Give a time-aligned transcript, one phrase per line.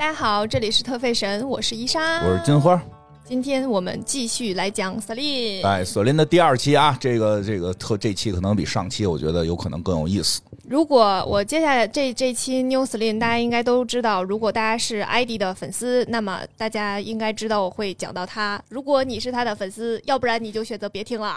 [0.00, 2.82] 大家好，这里是特费神，我是伊莎，我是金花。
[3.22, 5.62] 今天我们继续来讲索林。
[5.62, 10.40] 哎，索林的第二期啊，这个这个特这期可能比上期我觉得有可能更有意思。
[10.70, 18.62] 如果我接下来这这期 New Slim，大家应该都知道，如果大家是 ID 的粉丝，那么大家应该知道我会讲到他。
[18.68, 21.34] 如果你是他的粉丝，要不然你就选择别听了。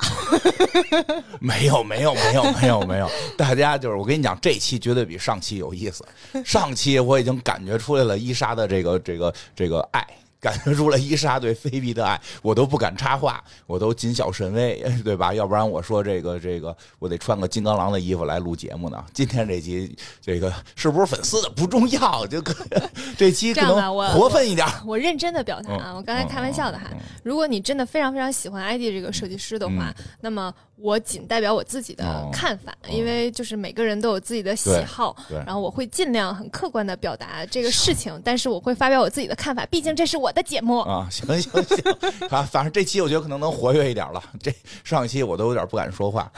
[1.41, 6.05] 没有没有没有没有没有，大家就是我跟你讲，这期绝对比上期有意思。
[6.45, 10.05] 上期我已经感觉出来了伊莎的这个这个这个爱。
[10.43, 15.33] 感觉出了伊莎对菲比的爱，我都不敢插话，我都谨小慎微， 对吧？
[15.33, 19.01] 要不然我说这个这个，我得穿个金刚狼的衣服来录节目呢。
[19.13, 22.43] 今天这集这个是不是粉丝的不重要，就
[23.17, 24.67] 这期可能活分一点。
[24.85, 26.87] 我认真的表达啊，我刚才开玩笑的哈。
[27.23, 30.53] 如果你真的非常非常喜欢 ID 这个设计师的话，那么。
[30.75, 35.15] 我仅代表我自己的看法，因为就是每个人都有自己的喜好，
[35.45, 40.79] 然后我会尽量很客观的表达这个事情， 但是我会发表我自己的看法，毕竟这是我的节目。
[40.79, 41.07] 啊。
[41.09, 46.31] 行行行，啊，反正这期我觉得可能能活跃一点了，这上一期我都有点不敢说话。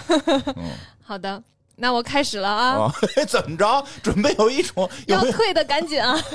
[0.55, 1.41] 嗯， 好的，
[1.75, 2.91] 那我开始了啊。
[3.27, 3.83] 怎么着？
[4.01, 6.17] 准备有一种要退的，赶紧啊。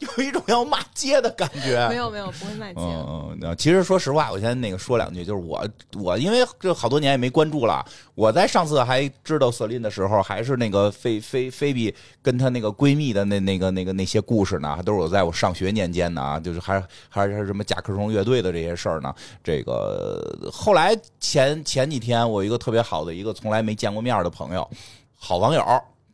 [0.00, 2.74] 有一种要骂街的感觉，没有没有不会骂街。
[2.80, 19.14] 嗯嗯，其实说实话，我先那个说两句，就是我我因为这好多年也没关注了，我在上次还知道瑟琳的时候，还是那个菲菲菲比跟她那个闺蜜的那那个那个那些故事呢，都是我在我上学年间的啊，就是还还是什么甲壳虫乐队的这些事儿呢。
[19.42, 24.68] 这个后来前前几天，我一个特别好的一个从来没见过面的朋友，
[25.16, 25.64] 好网友。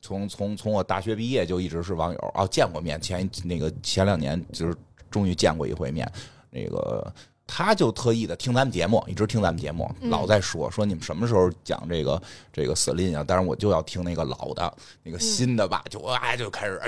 [0.01, 4.75] 从从从我大学毕业就一直是网友啊，见过面前那个前两年就是
[5.11, 6.11] 终于见过一回面，
[6.51, 7.13] 那个。
[7.53, 13.25] 他就特意的听咱们节目，一直听咱们节目，老在说说你们什么时候讲这个这个死令啊？
[13.27, 16.81] 但是我就要听那个老的，那个新的吧，就哎就开始。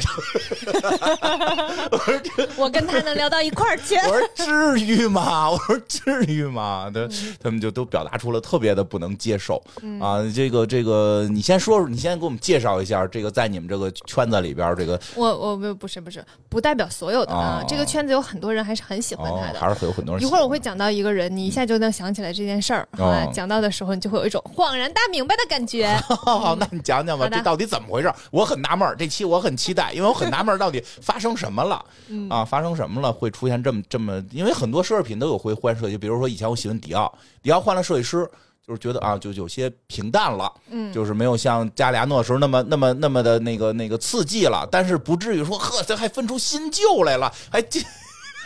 [2.56, 3.96] 我跟他能聊到一块儿去？
[4.06, 5.50] 我说至于吗？
[5.50, 6.88] 我说至于吗？
[6.94, 7.08] 他
[7.42, 9.60] 他们就都表达出了特别的不能接受
[10.00, 10.22] 啊！
[10.32, 15.00] 这个这个，你先说说，你先给我们介绍一下这个在你们这个圈子里边这个。
[15.16, 20.22] 我我不不是不是不代表所有的啊，这个圈子有很多人还是很喜欢他的，还是有很多人。
[20.22, 20.51] 一会儿我。
[20.52, 22.86] 会讲到一个人，你一下就能想起来这件事儿。
[23.32, 25.96] 讲到的时候，你就会有一种恍然大明白的感觉。
[26.04, 28.12] 好，那你讲讲吧，这到底怎么回事？
[28.30, 31.82] 我很纳闷儿，这期我很期待，因为我很纳闷儿，到底发生什么了？
[32.28, 33.10] 啊，发生什么了？
[33.10, 34.22] 会出现这么这么？
[34.30, 37.10] 因为很多奢侈品都有会换设计，比如说以前我喜欢迪奥，
[37.42, 38.28] 迪奥换了设计师，
[38.66, 47.82] 就是觉得啊，就有些平淡了，嗯，就是没有像加里亚诺的时候那么那么那么的那个那个刺激了，但是不至于说呵，这还分出新旧来了，还进。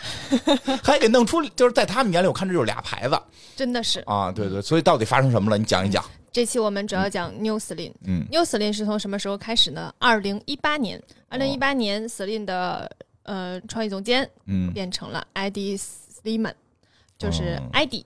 [0.83, 3.19] 还给弄出，就是在他们眼里，我看这就是俩牌子，
[3.55, 3.99] 真的是。
[4.01, 5.57] 啊，对对，所以到底发生什么了？
[5.57, 6.03] 你讲一讲。
[6.31, 9.91] 这期我们主要讲 New Slim，嗯，New Slim 是从什么时候开始呢？
[9.97, 12.87] 二零一八年，二零一八年，Slim 的
[13.23, 16.53] 呃创意总监，嗯，变成了 ID Sliman，
[17.17, 18.05] 就是 ID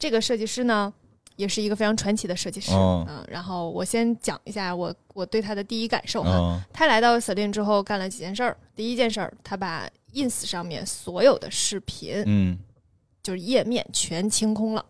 [0.00, 0.92] 这个设计师呢，
[1.36, 12.58] 也是一个非常传奇的设计师，嗯，然后我先讲一下我我对他的第一感受哈，他来到 Slim 之后干了几件事儿，第一件事儿，他把 ins 上面所有的视频，嗯，
[13.22, 14.84] 就是页面全清空了，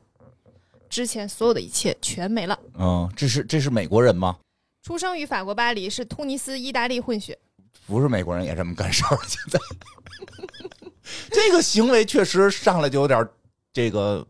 [0.89, 2.59] 之前所有的一切全没了。
[2.79, 4.37] 嗯，这是这是美国人吗？
[4.83, 7.39] 出生于法国巴黎，是突尼斯意大利混血。
[7.87, 9.19] 不是美国人也这么干事儿？
[9.27, 9.59] 现在
[11.31, 13.27] 这个行为确实上来就有点
[13.73, 14.27] 这个。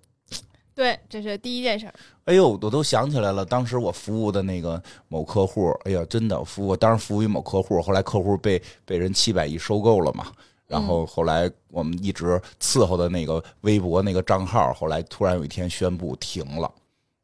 [0.74, 1.94] 对，这是第一件事儿。
[2.24, 10.32] 哎呦，我都想起来了，当时我服务的那个某客户，哎呀，真的服务，当时服务于某客户，后来客户被被人七百亿收购了嘛。
[10.70, 16.72] 然后后来我们一直伺候的那个微博那个账号，后来突然有一天宣布停了。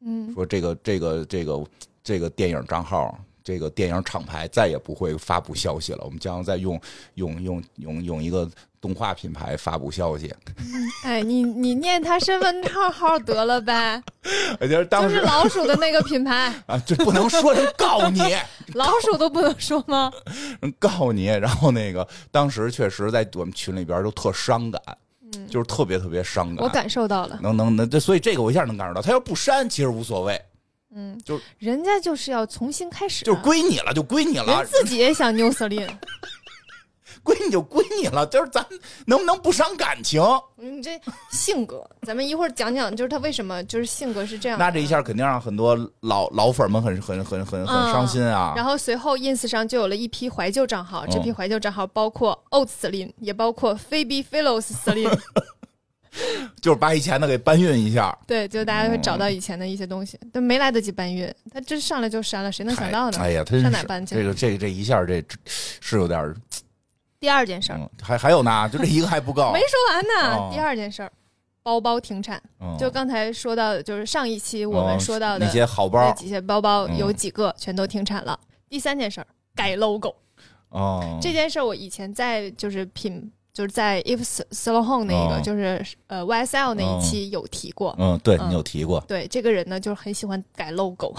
[0.04, 1.64] 嗯，说这个这个这个
[2.02, 6.02] 这个电影账号，这个电影厂牌再也不会发布消息了。
[6.04, 6.80] 我们将在用
[7.14, 8.50] 用用用用一个。
[8.86, 10.32] 动画品牌发布消息，
[11.02, 14.00] 哎，你你念他身份证号得了呗？
[14.60, 18.20] 我觉得当时就是老鼠的那个品牌 啊，就不能说人告你，
[18.74, 20.12] 老鼠都不能说吗？
[20.60, 24.80] 人 告你，然后那个当时确实在我们群里边都特伤感，
[25.34, 30.40] 嗯，就是特别特别伤感，我感受到了，能能能，所以这个我一下能感受到，他要不删其实无所谓，
[30.94, 35.84] 嗯，就人家就是要重新开始，就归你了，就归你了，人自己也想牛瑟林。
[37.26, 38.64] 归你就归你了，就是咱
[39.04, 40.22] 能不能不伤感情？
[40.54, 40.92] 你这
[41.32, 44.56] 性格， 咱们一会儿讲讲，就是他为什么就是性格是这样。
[44.56, 48.52] 那这一下肯定让很多老老粉们很很很很很伤心啊。
[48.54, 55.12] 然后随后 ins 上就有了一批怀旧账号，这批怀旧账号包括 old sline，也包括 phoebe philos slim，
[56.62, 58.16] 就是把以前的给搬运一下。
[58.24, 63.18] 对，就大家会找到以前的一些东西，都没来得及搬运，他这上来就删了，谁能想到呢？
[63.20, 64.14] 哎呀，他上哪搬去？
[64.14, 65.22] 这个这个这一下这
[65.80, 66.32] 是有点。
[67.18, 70.50] 第二件事儿，还还有呢，就这一个还不够， 没说完呢。
[70.52, 71.12] 第二件事儿，
[71.62, 72.42] 包包停产，
[72.78, 78.38] 就刚才说到的，就是上一期我们说到的那些好包，几些包包有几个全都停产了。
[78.68, 80.14] 第三件事儿，改 logo。
[80.68, 83.32] 哦，这件事儿我以前在就是品。
[83.56, 87.96] 就是在 If s l o Home 那个，就是呃 YSL 那一期有提过。
[87.98, 89.02] 嗯，对你有提过。
[89.08, 91.14] 对，这个人呢，就是很喜欢改 logo。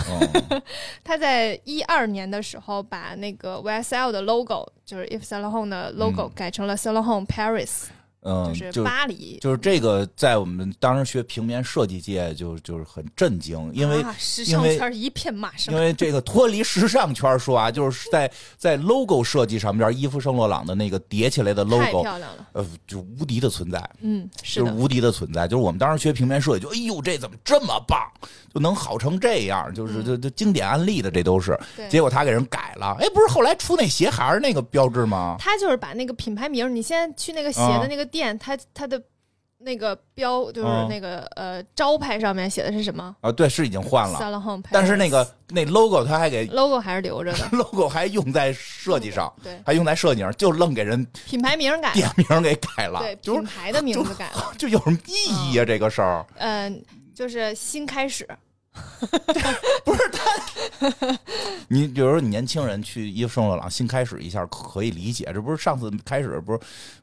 [1.03, 7.25] 他在一二年的时候，把那个 YSL 的 logo，就是 If s l o Home 的 logo，改成了 s l o Home
[7.25, 7.85] Paris。
[8.27, 15.73] 嗯，就是巴黎，就是这个，在我们当时学平面设计界，就就是很震惊，因为时尚圈一片骂声。
[15.73, 18.29] 因为这个脱离时尚圈说啊，就是在
[18.59, 25.47] 在 logo 设计上边，伊夫圣洛朗的那个叠起来的 logo，太漂亮了，呃，就无敌的存在，嗯，就是无敌的存在。
[25.47, 27.97] 就是我们当时学平面设计，就哎呦，这怎么这么棒，
[28.53, 29.73] 就能好成这样？
[29.73, 31.57] 就是就就经典案例的，这都是。
[31.89, 35.37] 结果他给人改了，哎，不是后来出那鞋还是那个标志吗？
[35.39, 38.05] 他就是把那个品牌名，你现在去那个鞋的那个。
[38.17, 39.01] 店，它它的
[39.59, 43.31] 那个标就是那个呃招牌上面写的是什么啊？
[43.31, 44.19] 对，是已经换了，
[44.71, 55.65] 但是那个那 logo 它还给 logo 还是留着的， logo 还用在设计上，对，还用在设计上，就愣给人品牌名改，店名给改了，对，品牌的名字改了，就有什么意义啊？
[55.65, 56.83] 这个事儿，嗯，
[57.15, 58.27] 就是新开始。
[59.85, 61.19] 不是他，
[61.67, 66.59] 你比如说你年轻人去伊夫圣洛朗新开始一下可以理解，这不是上次开始不是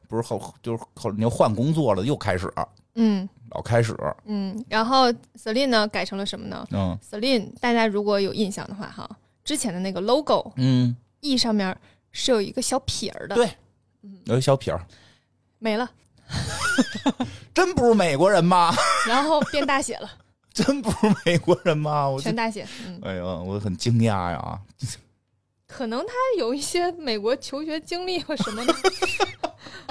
[0.07, 2.51] 不是后就是后你又换工作了又开始，
[2.95, 3.95] 嗯，老开始，
[4.25, 6.67] 嗯，然后 Celine 呢改成了什么呢？
[6.71, 9.09] 嗯，Celine 大家如果有印象的话哈，
[9.43, 11.75] 之前的那个 logo，嗯，E 上面
[12.11, 13.49] 是有一个小撇儿的，对，
[14.25, 14.85] 有一小撇儿，
[15.59, 15.89] 没了，
[17.53, 18.73] 真不是美国人吗？
[19.07, 20.09] 然后变大写了。
[20.55, 22.07] 真不是美国人吗？
[22.09, 22.65] 我全大写。
[23.03, 24.59] 哎呀，我很惊讶呀。
[25.67, 28.73] 可能他有一些美国求学经历或什么的。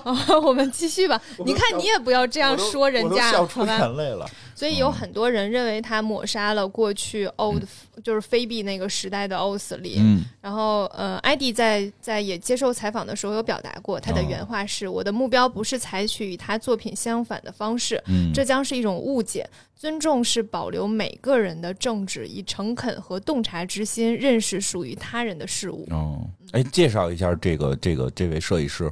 [0.02, 0.12] 啊，
[0.43, 1.20] 我们继续吧。
[1.44, 4.26] 你看，你也不要这样说人家，笑出眼泪了。
[4.55, 7.62] 所以有很多人认为他抹杀了过去 old
[8.03, 9.97] 就是菲比那个时代的欧斯林。
[9.99, 10.25] 嗯。
[10.41, 18.03] 然后，呃，艾迪在在也接受采访的时候有表达过，他的原话是：“我的目标不是采取与他作品相反的方式，
[18.33, 19.49] 这将是一种误解。
[19.75, 28.91] 尊重是保留每个人的正直，以诚恳和洞察之心认识属于他人的事物。”哦，哎，介绍一下这个这个这位设计师，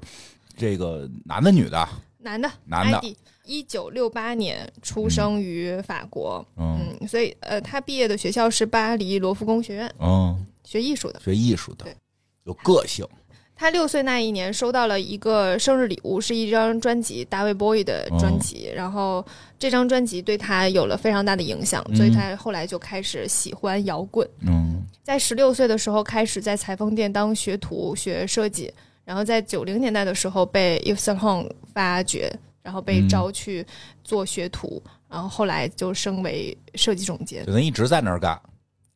[0.56, 1.88] 这个男的女的？
[2.18, 3.16] 男的，男的。
[3.44, 11.96] 一九六八年出生于法国，嗯，所以呃，他毕业的学校是巴黎罗浮宫学院，嗯，学艺术的，学艺术的，对，
[12.44, 13.06] 有个性。
[13.54, 19.24] 他六岁那一年收到了一个生日礼物，是一张专辑，大卫·波伊的专辑，然后
[19.56, 24.28] 这张专辑对他有了非常大的影响，所以他后来就开始喜欢摇滚。
[24.46, 28.72] 嗯，在十六岁的时候开始在裁缝店当学徒学设计，
[29.04, 32.32] 然后在九零年代的时候被 Yves Saint Laurent 发掘。
[32.62, 33.66] 然后被招去
[34.02, 37.44] 做学徒，然后后来就升为设计总监。
[37.44, 38.40] 就能一直在那儿干。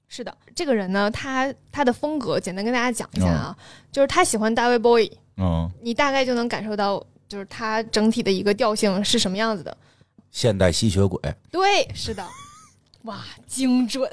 [0.09, 3.57] 是的，这个人呢，他他的风格简单跟大家讲一下啊，
[3.91, 5.11] 就是他喜欢大卫·波伊。
[5.37, 9.77] 嗯，你大概就能感受到，就是他整体的一个调性是什么样子的。
[10.31, 11.21] 现代吸血鬼。
[11.51, 12.25] 对，是的。
[13.03, 14.09] 哇，精准。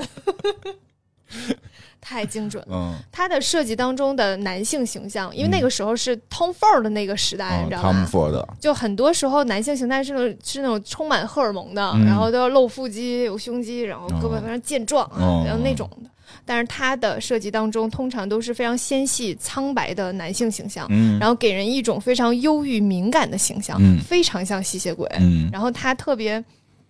[2.02, 2.76] 太精准了。
[2.76, 16.10] 嗯，他的设计当中的男性形象，因为那个时候是 Tom Ford 的那个时代，你知道吧？Tom Ford 就很多时候男性形态是那种是那种充满荷尔蒙的，然后都要露腹肌、有胸肌，然后胳膊非常健壮啊，然后那种的。
[16.46, 20.86] 但是他的设计当中通常都是非常纤细、苍白的男性形象，
[21.18, 25.10] 然后给人一种非常忧郁、敏感的形象，非常像吸血鬼。
[25.54, 26.44] 然后他特别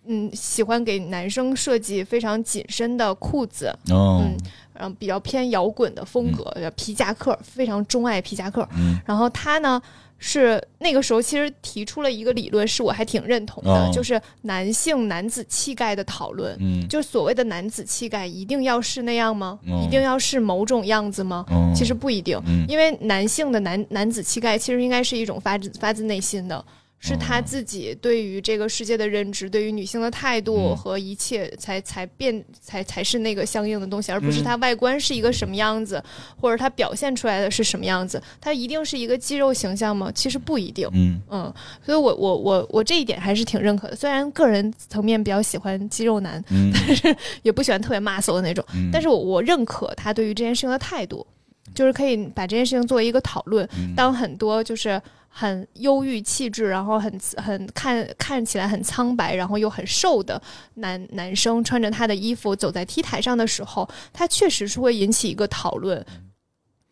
[0.06, 4.36] 嗯喜欢给男生设计非常紧身的裤子，嗯。
[4.76, 8.68] 然后比较偏摇滚的风格，皮夹克，非常钟爱皮夹克。
[9.06, 9.80] 然后他呢
[10.18, 16.56] 是那个时候其实提出了一个理论，是我还挺认同的，就是男性男子气概的讨论。
[16.58, 19.56] 嗯，就是所谓的男子气概，一定要是那样吗？
[19.64, 21.46] 一定要是某种样子吗？
[21.72, 26.64] 其实不一定，因为男性的男男子气概其实应该是一种发自发自内心的。
[27.06, 36.02] 是他自己对于这个世界的认知，对于女性的态度和一切，才才变才才是那个相应的东西，而不是他外观是一个什么样子，
[36.40, 38.22] 或者他表现出来的是什么样子。
[38.40, 40.10] 他一定是一个肌肉形象吗？
[40.14, 40.88] 其实不一定。
[40.94, 43.94] 嗯嗯，所以我我我我这一点还是挺认可的。
[43.94, 48.64] 虽然个人层面比较喜欢肌肉男， 但是也不喜欢特别 muscle 的那种。
[48.90, 51.26] 但是我我认可他对于这件事情的态度，
[51.74, 53.68] 就是可以把这件事情作为一个讨论。
[53.94, 54.98] 当很多就是。
[55.36, 60.40] 很忧郁气质，然后很很看看起来很苍白，然后又很瘦的
[60.74, 66.06] 男男生穿着他的衣服走在 T 台上的时候，他确实是会引起一个讨论，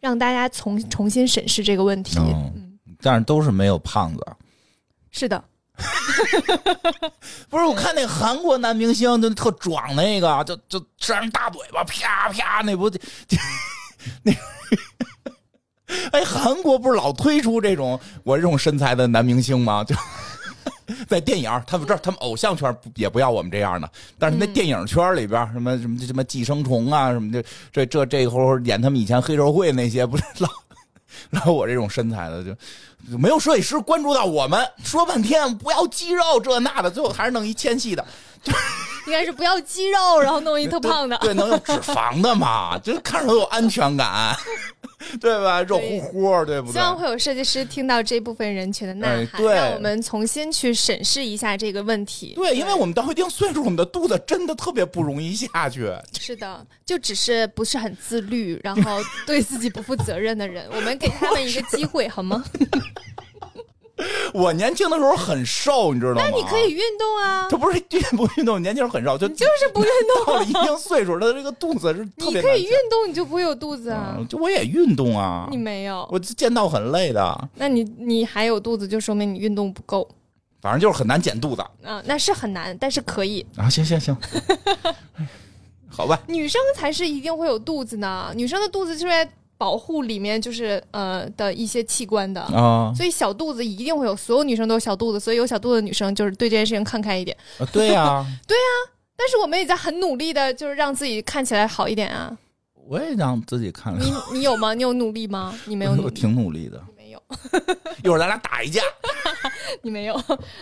[0.00, 2.18] 让大家重重新审视这个问题。
[2.18, 4.26] 嗯，但是都是没有胖子。
[5.12, 5.44] 是的，
[7.48, 12.90] 不是我看那韩国男明星就特壮，那个就就扇人大嘴巴，啪啪，那不
[14.24, 14.32] 那
[16.12, 19.84] 哎，韩国不是老推出这种我这种身材的男明星吗？
[19.84, 19.94] 就
[21.08, 30.48] 在电影，他们这他们偶像圈也不要我们这样的，但是那电影圈里边什么什么什么寄生虫啊什么的，这这这会儿演他们以前黑社会那些，不是老
[31.46, 32.54] 老我这种身材的就。
[33.18, 38.06] 没有摄影师关注到我们，说半天不要肌肉这那的，最后还是弄一纤细的，
[39.06, 44.36] 应该是不要肌肉，然后弄一特胖的，对，能有脂肪的嘛，就是看着有安全感。
[45.20, 45.60] 对吧？
[45.62, 46.74] 肉乎乎，对不对？
[46.74, 52.34] 希望会有设计师听到这部分人群的呐喊，让我们重新去审视一下这个问题。
[52.36, 55.92] 对，因为我们到一定岁数，我们的肚子真的特别不容易下去。
[56.20, 62.44] 是的，就只是不是很自律，然后对自己不负责任的人，我们给他们一个机会，好吗？
[64.34, 66.22] 我年轻的时候很瘦，你知道吗？
[66.22, 67.46] 那你可以运动啊！
[67.50, 68.60] 这不是运不运动？
[68.60, 70.26] 年轻时候很瘦，就就是不运动。
[70.34, 72.40] 到了一定岁数，他这个肚子是特别。
[72.40, 74.18] 你可以运动，你就不会有肚子啊！
[74.28, 76.08] 就我也运动啊，你没有？
[76.10, 77.48] 我见到很累的。
[77.56, 80.08] 那你你还有肚子，就说明你运动不够。
[80.60, 81.64] 反正就是很难减肚子。
[81.82, 83.68] 嗯，那是很难，但是可以啊！
[83.68, 84.16] 行行行，
[85.88, 86.20] 好吧。
[86.28, 89.28] 女生才是一定会有肚子呢，女生的肚子就是。
[89.62, 97.36] 保护里面就是呃的一些器官的啊，所以小肚子一定会有，所有女生都有小肚子，所以有小肚子的女生就是对这件事情看开一点。
[97.72, 98.64] 对呀， 对呀，
[99.16, 102.36] 但是我们也在很努力的，就是让自己看起来好一点啊。
[102.88, 103.96] 我也让自己看。
[103.96, 104.74] 你你有吗？
[104.74, 105.56] 你有努力吗？
[105.66, 106.02] 你没有努力？
[106.06, 106.82] 我挺努力的。
[106.96, 107.22] 没有。
[108.02, 108.82] 一会儿咱俩打一架。
[109.80, 110.20] 你没有。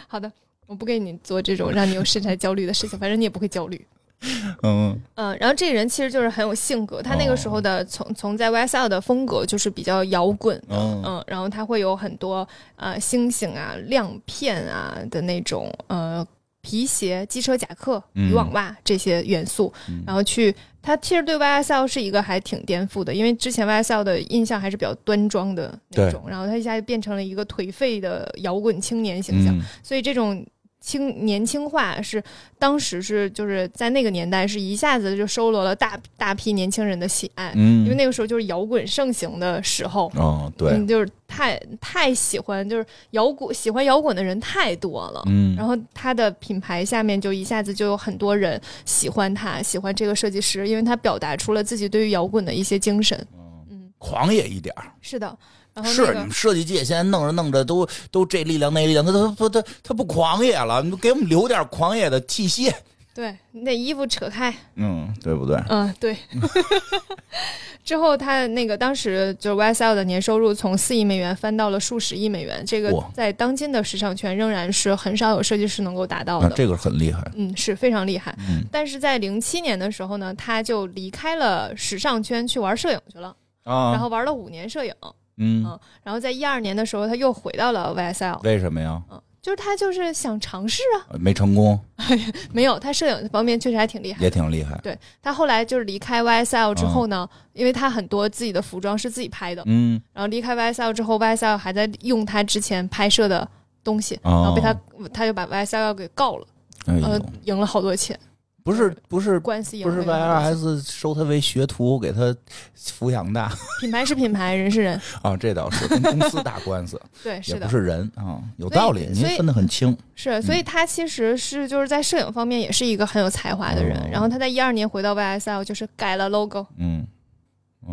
[0.09, 0.31] 好的，
[0.67, 3.83] 我不给你做这种让你有身材焦虑的事情，反正你也不会焦虑。
[4.63, 5.01] 嗯。
[5.15, 12.47] 嗯，然后这个人其实就是很有性格，他那个时候的从从在 YSL 的风格就是比较摇滚，嗯嗯，然后他会有很多
[12.77, 16.27] 呃星星啊、亮片啊的那种呃
[16.63, 19.73] 皮鞋、机车夹克、渔网袜这些元素，
[20.07, 30.45] 然后去他其实对 YSL 是一个还挺颠覆的，因为之前 YSL 的印象还是比较端庄的那种，然后他一下就变成了一个颓废的摇滚青年形象，所以这种。
[30.81, 32.23] 轻年轻化是
[32.59, 53.27] 当时是就是在那个年代是一下子就收罗了大大批年轻人的喜爱，嗯，因为那个时候就是摇滚盛行的时候，哦，对，就是太太喜欢就是摇滚喜欢摇滚的人太多了，嗯，然后他的品牌下面就一下子就有很多人喜欢他，喜欢这个设计师，因为他表达出了自己对于摇滚的一些精神，
[53.71, 55.37] 嗯，狂野一点儿是的。
[55.85, 62.73] 是你们设计界现在弄着弄着都都这力量那力量，他他不他他不狂野了，你给我们留点狂野的气息。
[63.13, 65.61] 对你那衣服扯开，嗯，对不对？
[65.69, 66.17] 嗯，对。
[67.83, 76.49] 之后他那个当时就是 YSL 的年收入从四亿美元翻到了数十亿美元，这个在当今的时尚圈仍然是很少有设计师能够达到的。
[76.51, 78.33] 这个很厉害，嗯，是非常厉害。
[78.49, 83.35] 嗯，但是在零七年的时候呢，他就离开了时尚圈去玩摄影去了
[83.65, 84.95] 啊，然后玩了五年摄影。
[85.41, 88.41] 嗯然后在一二年的时候，他又回到了 YSL。
[88.45, 89.03] 为什么呀？
[89.11, 91.17] 嗯，就是他就是想尝试啊。
[91.19, 91.79] 没成功。
[92.53, 94.23] 没有，他摄影方面确实还挺厉害。
[94.23, 94.79] 也挺厉害。
[94.83, 99.63] 对他后来就是离开 YSL 之后呢，因为他很多自己的服装是自己拍的。
[99.67, 100.01] 嗯。
[100.13, 103.47] 然后离开 YSL 之后，YSL 还在用他之前拍摄的
[103.83, 104.77] 东西，然后被他
[105.13, 106.47] 他就把 YSL 给告了，
[106.87, 108.19] 呃，赢了好多钱。
[108.63, 112.35] 不是不是关系，不是 Y S 收他为学徒，给他
[112.77, 113.53] 抚养大。
[113.81, 119.97] 品牌是品牌，人是人啊， 这倒是跟公司打官司， 对，也不是人啊，有道理，您分得很清。
[120.15, 124.09] 是，所以他其实是就是在摄影方面也是一个很有才华的人。
[124.11, 126.67] 然后他在一二年回到 Y S L，就是改了 logo。
[126.77, 127.07] 嗯。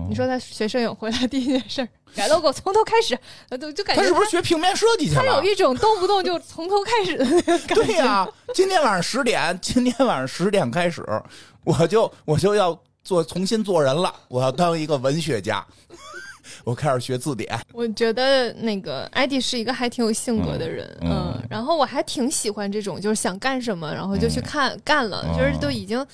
[0.09, 3.17] 你说他学摄影回来第一件事改 logo，从头开始，
[3.57, 5.21] 就就感觉他是不是学平面设计去了？
[5.21, 7.75] 他有一种动不动就从头开始的那个感觉。
[7.75, 11.05] 对呀，今天晚上十点，今天晚上十点开始，
[11.63, 15.65] 我就我就要做重新做人了，我要当一个文学家，
[16.65, 17.57] 我开始学字典。
[17.71, 26.05] 我觉得那个艾迪是一个还挺有性格的人，嗯，然后我还挺喜欢这种，就是想干什么，然后就去看干了，就是都已经。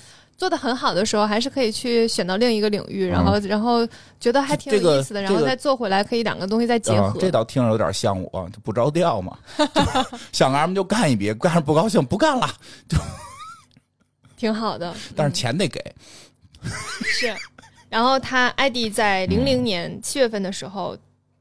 [0.44, 3.88] 做的很好的时候，还是可以去选到另一个领域，然后然后
[4.20, 7.18] 觉得还挺有意思的，然后再做回来，可以两个东西再结合。
[7.18, 9.38] 这倒听着有点像我，就不着调嘛，
[10.34, 12.46] 想干什么就干一笔，干着不高兴不干了，
[12.90, 12.98] 就
[14.36, 14.94] 挺好的。
[15.16, 15.82] 但是钱得给。
[16.62, 17.34] 是，
[17.88, 20.98] 然后他艾迪在零零年七月份的时候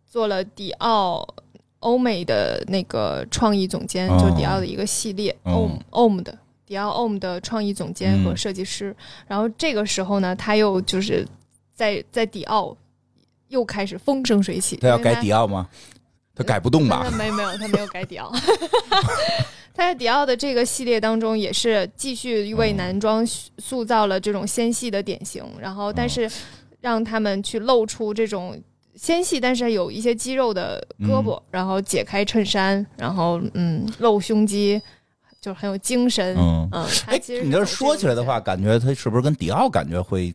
[0.09, 1.27] 做了迪奥
[1.81, 5.37] 欧美的那个创意总监，就是迪奥的一个系列
[5.91, 6.39] ，OOM 的。
[6.73, 11.23] 迪奥 OM 的创意总监和设计师，然后这个时候呢，他又就是
[11.75, 12.75] 在在迪奥
[13.49, 14.77] 又开始风生水起。
[14.77, 15.69] 他要改迪奥吗？
[16.35, 17.07] 他改不动吧？
[17.11, 18.33] 没有没有，他没有改迪奥。
[19.75, 23.23] 他在迪奥的这个系列当中，也是继续为男装
[23.59, 26.27] 塑造了这种纤细的典型，然后但是
[26.81, 28.59] 让他们去露出这种
[28.95, 34.81] 纤细但是有一些肌肉的胳膊，然后解开衬衫，然后嗯露胸肌，
[35.43, 36.35] 就是很有精神。
[36.39, 40.35] 嗯嗯，哎，你这说起来的话，感觉他是不是跟迪奥感觉会？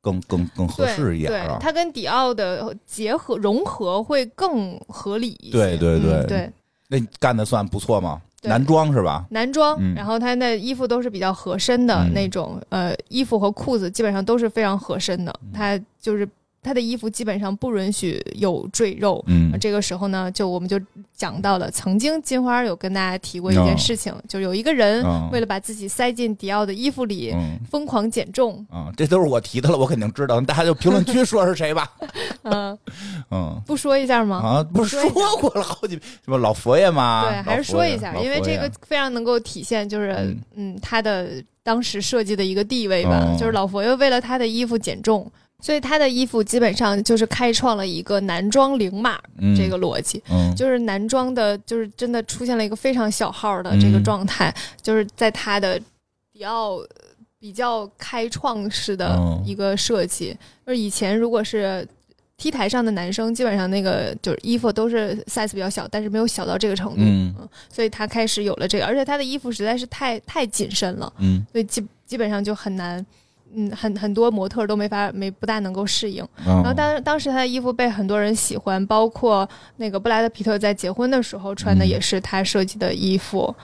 [0.00, 5.58] 更更更合适一点，对它跟迪奥的结合融合会更合理一些。
[5.58, 6.52] 对对对对，
[6.86, 8.22] 那干的算不错吗？
[8.42, 9.26] 男装是吧？
[9.28, 16.26] 男装，然后他那衣服都是比较合身的那种，呃，衣服和裤子基本上都是非常合身的，他就是。
[16.68, 19.24] 他的衣服基本上不允许有赘肉。
[19.26, 20.78] 嗯，这个时候呢，就我们就
[21.16, 27.34] 讲到了，曾经金花有跟大家提过一件事情，就有一个人为了把自己塞进迪奥的衣服里，
[27.70, 28.64] 疯狂减重。
[28.70, 30.38] 啊，这都是我提的了，我肯定知道。
[30.42, 31.90] 大家就评论区说是谁吧。
[32.44, 32.78] 嗯
[33.32, 34.36] 嗯，不说一下吗？
[34.36, 37.24] 啊，不是说过了好几什么老佛爷吗？
[37.28, 43.34] 对，还是说一下，因为这个非常能够体现，就是嗯，他的当时设计的一个地位吧。
[43.38, 45.30] 就是老佛爷为了他的衣服减重。
[45.60, 49.18] 所以他的衣服基本上就是开创了一个男装零码
[49.56, 50.22] 这个逻辑，
[50.56, 55.80] 就是男装的，就是真的出现了一个非常小号的这个状态，就是在他的
[56.32, 56.78] 迪奥
[57.40, 60.36] 比较开创式的一个设计。
[60.64, 61.86] 就是以前如果是
[62.36, 67.00] T 台上的男生，基本上那个就是衣服都是 size 比较小，但是没有小到这个程度。
[67.00, 67.34] 嗯，
[67.68, 71.12] 所以他开始有了这个，而且他的衣服实在是太太紧身了。
[71.18, 73.04] 嗯，所以基基本上就很难。
[73.54, 83.54] 嗯，很很多模特都没法没不大能够适应，然后当当时他的衣服被很多人喜欢，包括那个布莱德皮特在结婚的时候穿的也是他设计的衣服，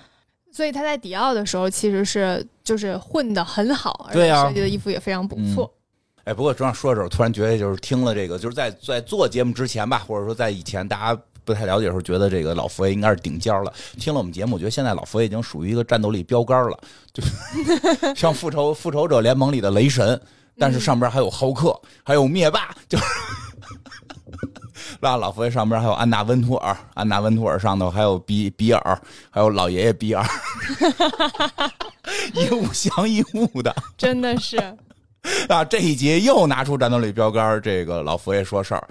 [0.51, 5.73] 所以他在迪奥的时候其实是就是混的很好，而且设计的衣服也非常不错。
[6.25, 11.23] 哎，不过正要说的时候，突然觉得就是听了这个，就是在在做节目之前吧，或者说在以前大家。
[11.45, 13.73] 不太了解的时候，觉得这个老佛爷应该是顶尖了。
[13.99, 16.79] 听了我们节目，我觉得现在老佛爷已经属于一个战斗力标杆了，
[17.13, 17.23] 就
[18.15, 20.21] 像复仇复仇者联盟里的雷神，
[20.59, 23.05] 但是上边还有浩克， 还有灭霸，就是
[25.01, 30.25] 那老佛爷上边还有安娜温图尔，安娜温图尔上头还有比比尔，还有老爷爷比尔，
[32.35, 34.57] 一物降一物的，真的是
[35.49, 35.65] 啊！
[35.65, 38.89] 这一集又拿出战斗力标杆，这个老佛爷说事儿。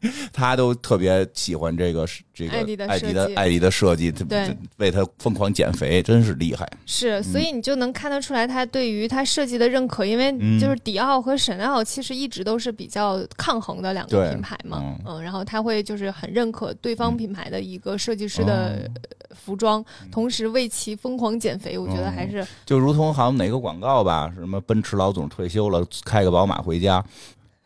[0.32, 2.86] 他都特别喜欢这个这个艾迪的
[3.34, 6.68] 艾迪的设计，对，为他疯狂减肥，真是厉害。
[6.86, 18.88] 是，所以你就能看得出来，他对于他设计的认可，因为就是迪奥和沈奥其实一直都是比较抗衡的两个品牌嘛，嗯，然后他会就是很认可对方品牌的一个设计师的
[19.34, 27.04] 服装，同时为其疯狂减肥，我觉得还是就如同好像哪个广告吧，什么奔驰老总退休了，开个宝马回家。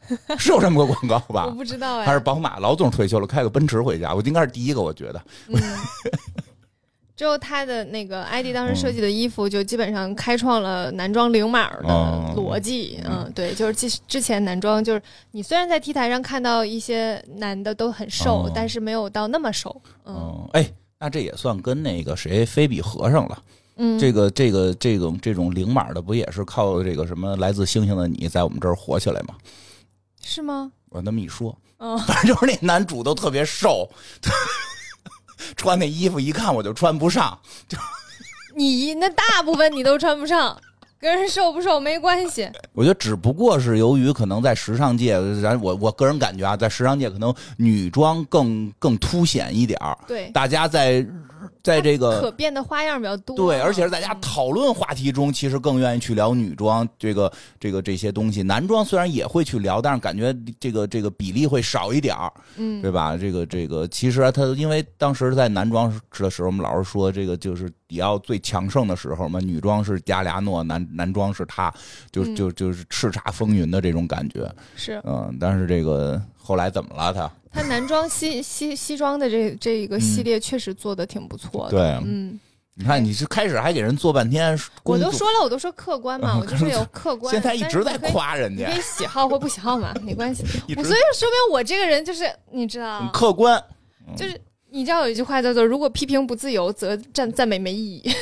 [0.39, 1.47] 是有这么个广告吧？
[1.47, 2.07] 我不知道哎。
[2.07, 4.81] 还是宝马老总退休了，开个奔驰回家，我应该是第一个。
[4.81, 5.23] 我觉得。
[7.15, 11.85] 之后他的那个 ID 当时设计的衣服，就基本上开创了男装零码的
[12.35, 12.99] 逻辑。
[13.05, 19.81] 嗯，对，就是之之前男装就是你虽然在 T 台上看到一些男的都很瘦，但是没有到那么瘦。
[20.05, 23.43] 嗯，哎，那这也算跟那个谁菲比合上了。
[23.77, 29.35] 嗯，这个这个这种这种零码的不也是靠这个什么来自星星的你在我们这儿火起来吗？
[30.25, 30.71] 是吗？
[30.89, 33.89] 我那么一说，嗯，反正就是那男主都特别瘦，
[35.57, 37.39] 穿那衣服一看我就穿不上。
[37.69, 37.79] 就
[38.55, 40.57] 你那大部分你都穿不上，
[41.01, 42.49] 跟人瘦不瘦没关系。
[42.73, 49.99] 我觉得只不过是由于可能在时尚界，咱我我个人感觉啊，在时尚界可能女装更更凸显一点儿。
[50.07, 51.07] 对，大家在。
[51.63, 58.43] 在这个可变的花样比较多，对，而且是大家讨论话题中，其实更愿意去聊女装这个这个这些东西。
[58.43, 63.17] 男装虽然也会去聊，但是感觉这个这个比例会少一点儿，嗯，对吧？
[63.17, 71.73] 这个这个其实他因为当时在男装的时候，我们老是说这个就是迪奥最强盛的时候嘛，女装是加里亚诺，男男装是他，
[72.11, 77.31] 就就就是叱咤风云的这种感觉，是嗯，但是这个后来怎么了他？
[77.53, 82.39] 他男装西西西装的这这一个系列确实做的挺不错的，对，嗯，
[82.75, 90.43] 你看你是开始还给人做半天，我都说了，我都说客观嘛，我就是有 客观，现在一直在夸人家，可以喜好或不喜好嘛，没关系，
[90.77, 93.63] 我所以说明我这个人就是你知道，客观，
[94.17, 98.11] 就是你知道有一句话叫做“如果批评不自由，则赞赞美没意义”。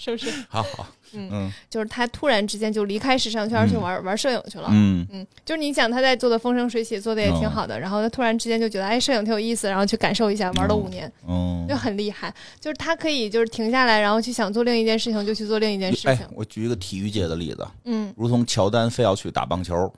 [0.00, 0.30] 是不是？
[0.48, 5.06] 好好，嗯，就是他突然之间就离开时尚圈去玩玩摄影去了，嗯。
[5.10, 16.26] 嗯，就是你想他在做的风生水起，做的也挺好的，然后他突然之间就觉得哎，摄影挺有意思，然后去感受一下，玩了五年，嗯，就很厉害，就是他可以就是停下来，然后去想做另一件事情，就去做另一件事情。
[16.34, 19.74] 我举一个体育界的例子，嗯，如同乔丹非要去打棒球，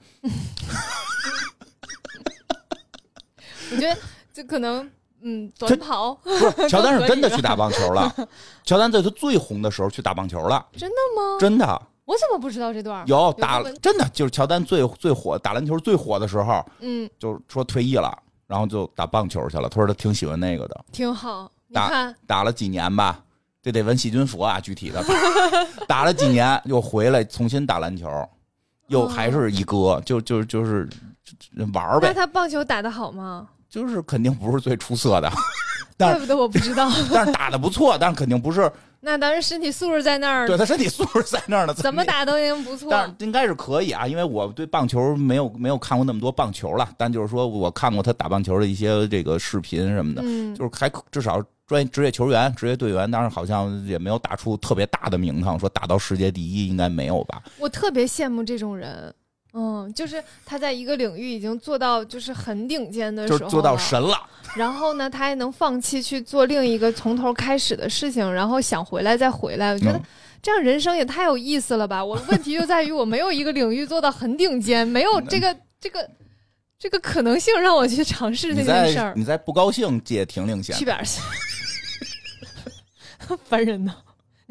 [3.71, 3.97] 我觉得。
[4.33, 4.89] 就可能
[5.23, 6.13] 嗯短跑。
[6.15, 8.13] 不是， 乔丹是真的去打棒球了。
[8.65, 10.65] 乔丹在他最红的时候去打棒球了。
[10.73, 11.37] 真的吗？
[11.39, 11.81] 真的。
[12.05, 13.07] 我怎么不知道这段？
[13.07, 18.11] 有打真的就是乔丹最最火打篮球最火的时候，嗯，就是说退役了，
[18.47, 19.69] 然后就打棒球去了。
[19.69, 21.49] 他说他挺喜欢那个的，挺好。
[21.71, 23.23] 打打了几年吧，
[23.63, 25.01] 这得问细菌佛啊，具体的。
[25.87, 28.09] 打了几年又回来重新打篮球，
[28.87, 30.89] 又还是一哥，就就就是
[31.73, 32.09] 玩呗。
[32.09, 33.47] 那他棒球打得好吗？
[33.71, 35.31] 就是肯定不是最出色的，
[35.97, 36.91] 怪不得我不知道。
[37.11, 38.69] 但是打的不错，但是肯定不是。
[38.99, 40.45] 那当然，身体素质在那儿。
[40.45, 42.89] 对他身体素质在那儿呢，怎么打都已经不错。
[42.91, 50.21] 但是应该是可以啊，因为我对棒球没有没有看过那么多棒球了，但就是说我看过他打棒球的一些这个视频什么的，
[50.55, 57.41] 就是还至少专业职业球员、职业队员，当然好像也没有打出特别大的名堂，说打到世界第一应该没有吧。
[57.57, 59.11] 我特别羡慕这种人。
[59.53, 64.17] 嗯，就是他在一个领域已经做到就是很顶尖的时候，做到神了。
[64.55, 69.73] 然后呢，他还能放弃去做另一个从头开始的事情，然后想回来再回来。
[69.73, 70.01] 我觉得
[70.41, 72.03] 这样人生也太有意思了吧！
[72.03, 76.09] 我问题就在于我没有一个领域做到很顶尖，没有这个这个
[76.79, 79.13] 这个可能性让我去尝试这件事儿。
[79.15, 80.75] 你在不高兴借停令线？
[80.75, 81.21] 去边去！
[83.47, 83.95] 烦人呢。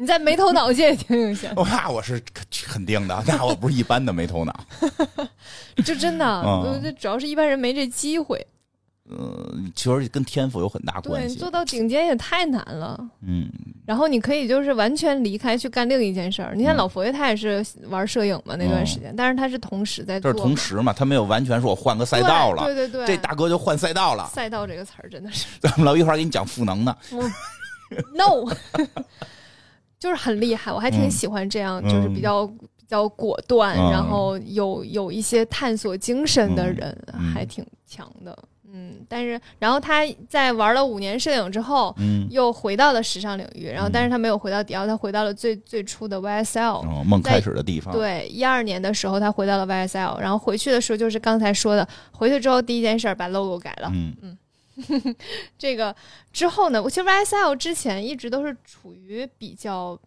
[0.01, 2.19] 你在没头脑界也挺有钱， 那我是
[2.65, 4.65] 肯定的，那我不是一般的没头脑，
[5.85, 8.43] 就真的，这主要是一般人没这机会。
[9.11, 11.35] 嗯，其实跟天赋有很大关系。
[11.35, 12.97] 做到顶尖也太难了。
[13.21, 13.47] 嗯，
[13.85, 16.55] 然后你可以就是完全离开去干另一件事儿。
[16.55, 20.31] 你看老佛爷他也是玩摄影嘛那段时间，但是他是同时在做。
[20.31, 22.63] 是同时嘛，他没有完全说我换个赛道了。
[22.65, 24.27] 对对对，这大哥就换赛道了。
[24.33, 25.45] 赛道这个词儿真的是。
[25.59, 26.97] 咱们老一会儿给你讲赋能呢。
[28.15, 28.49] No。
[30.01, 36.97] 就是很厉害，我还挺喜欢这样，就是比较比较果断，然后有有一些探索精神的人，
[37.33, 38.35] 还挺强的。
[38.73, 47.93] 嗯，但是然后他在玩了五年摄影之后，嗯，又回到了时尚领域，然后但是他没有回到迪奥，他回到了最最初的 YSL，梦开始的地方。
[47.93, 53.91] 对，一二年的时候他回到了 YSL，然后回去的时候就是刚才说的，回去之后第一件事把 logo 改了。
[53.93, 54.37] 嗯嗯。
[55.57, 55.95] 这个
[56.31, 56.81] 之后呢？
[56.81, 59.99] 我其实 YSL 之前一直都是处于比较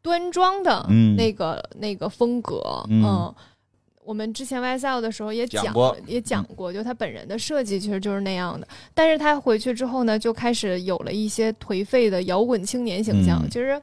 [0.00, 2.84] 端庄的那个那个风格。
[2.88, 3.34] 嗯，
[4.04, 8.68] 我们之前 YSL 的时候也讲过，也讲过，就他本人的设计其实就是那样的。
[8.92, 13.42] 但是他回去之后呢，就开始有了一些颓废的摇滚青年形象。
[13.50, 13.80] 其实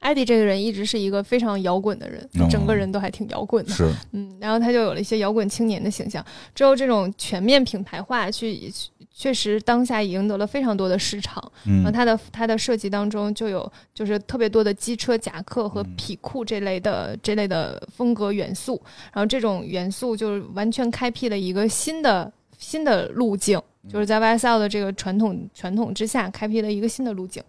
[0.00, 3.72] 艾迪这个人一直是一个非常摇滚的人，整个人都还挺摇滚的。
[3.72, 6.24] 是，嗯，然后他就有了一些摇滚青年的形象。
[6.54, 8.72] 之后这种全面品牌化去。
[9.18, 11.42] 确实，当下赢得了非常多的市场。
[11.64, 18.80] 嗯，它的它的设计当中就有就是特别多的机车夹克和皮裤这类的这类的风格元素。
[19.14, 23.58] 然后这种元素就是完全开辟了一个新的新的路径，
[23.90, 27.42] 就是在 YSL 的这个传统传统之下开辟了一个新的路径。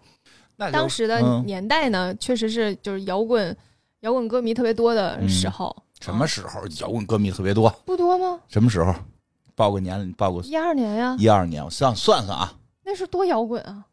[0.56, 3.54] 那当时的年代呢，确实是就是摇滚
[4.00, 5.76] 摇滚歌迷特别多的时候。
[6.00, 7.68] 什么时候摇滚歌迷特别多？
[7.84, 8.40] 不多吗？
[8.48, 8.94] 什么时候？
[9.58, 13.84] 报个年，报个一二年呀，一二年，我算算算啊，那是多摇滚啊，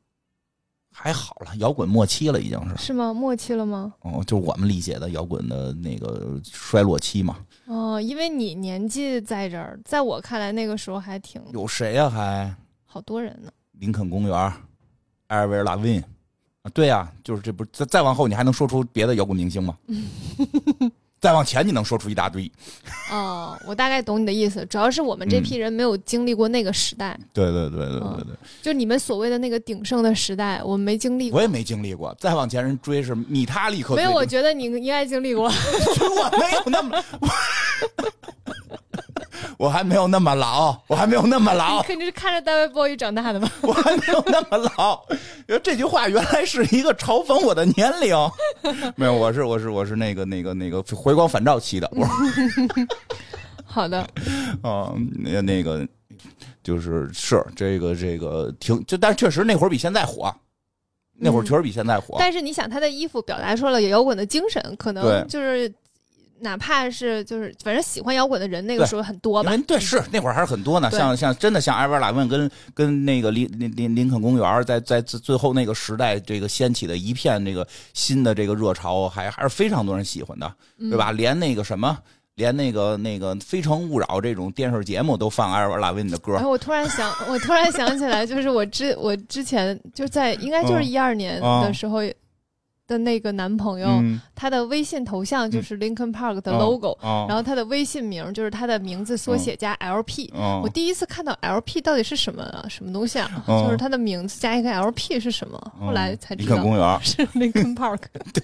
[0.91, 3.12] 还好了，摇滚末期了，已经是是吗？
[3.12, 3.91] 末期了吗？
[4.01, 7.38] 哦，就我们理解的摇滚的那个衰落期嘛。
[7.65, 12.08] 哦，因为你年纪在这儿，在我看来，那个时候还挺有谁呀？
[12.08, 13.51] 还好多人呢。
[13.80, 14.38] 林肯公园，
[15.25, 15.97] 艾尔维尔拉温
[16.62, 19.75] 啊，对呀，就是这不再再往后，你还能说出别的摇滚明星吗？
[21.25, 22.51] 再往前，你能说出一大堆。
[23.09, 24.63] 哦，我大概懂你的意思。
[24.67, 27.19] 主要是我们这批人没有经历过那个时代。
[27.33, 31.39] 对对对对对对，就你们所谓的那个鼎盛的时代，我们没经历过。
[31.39, 32.15] 我也没经历过。
[32.19, 33.95] 再往前人追是米塔立刻。
[33.95, 35.45] 没有，我觉得你应该经历过。
[35.49, 37.03] 我没有那么。
[39.58, 41.78] 我还没有那么老，我还没有那么老。
[41.82, 43.50] 你肯定是看着 David Bowie 长大的吧？
[43.62, 45.02] 我还没有那么老。
[45.63, 48.15] 这句话原来是一个嘲讽我的年龄。
[48.96, 51.89] 没有，我是我是我是那个那个那个回光返照期的。
[53.65, 54.00] 好的。
[54.62, 55.88] 啊，那那个
[56.63, 60.34] 就是是这个这个挺就，但是确实那会儿比现在火。
[61.18, 62.18] 那会儿确实比现在火。
[62.20, 65.74] 但是你想，他的衣服表达出了摇滚的精神，可能就是。
[66.45, 69.51] 哪怕是就是反正喜欢摇滚的人，那个时候很多吧。
[69.67, 70.91] 对，是那会儿还是很多呢。
[70.91, 81.12] 像像真的像艾薇儿拉文跟跟那个林林林林肯公园，在在最后那个时代，这个掀起的一片这个新的这个热潮，还还是非常多人喜欢的，对吧？
[81.12, 81.97] 连那个什么，
[82.36, 86.38] 连那个那个《非诚勿扰》这种电视节目都放艾薇儿拉文的歌。
[86.47, 92.01] 我突然想，我突然想起来，就是我之我之前就在应该就是一二年的时候。
[92.88, 93.88] 的那个男朋友，
[94.36, 100.32] 他的微信头像就是 Lincoln Park 的 logo，然后他的微信名就是他的名字缩写加 LP。
[100.63, 102.65] 我第一次看到 LP 到底是什么啊？
[102.69, 103.43] 什么东西啊？
[103.48, 105.71] 就是他的名字加一个 LP 是什么？
[105.80, 108.00] 后来才知道公园 是 Lincoln Park。
[108.34, 108.43] 对，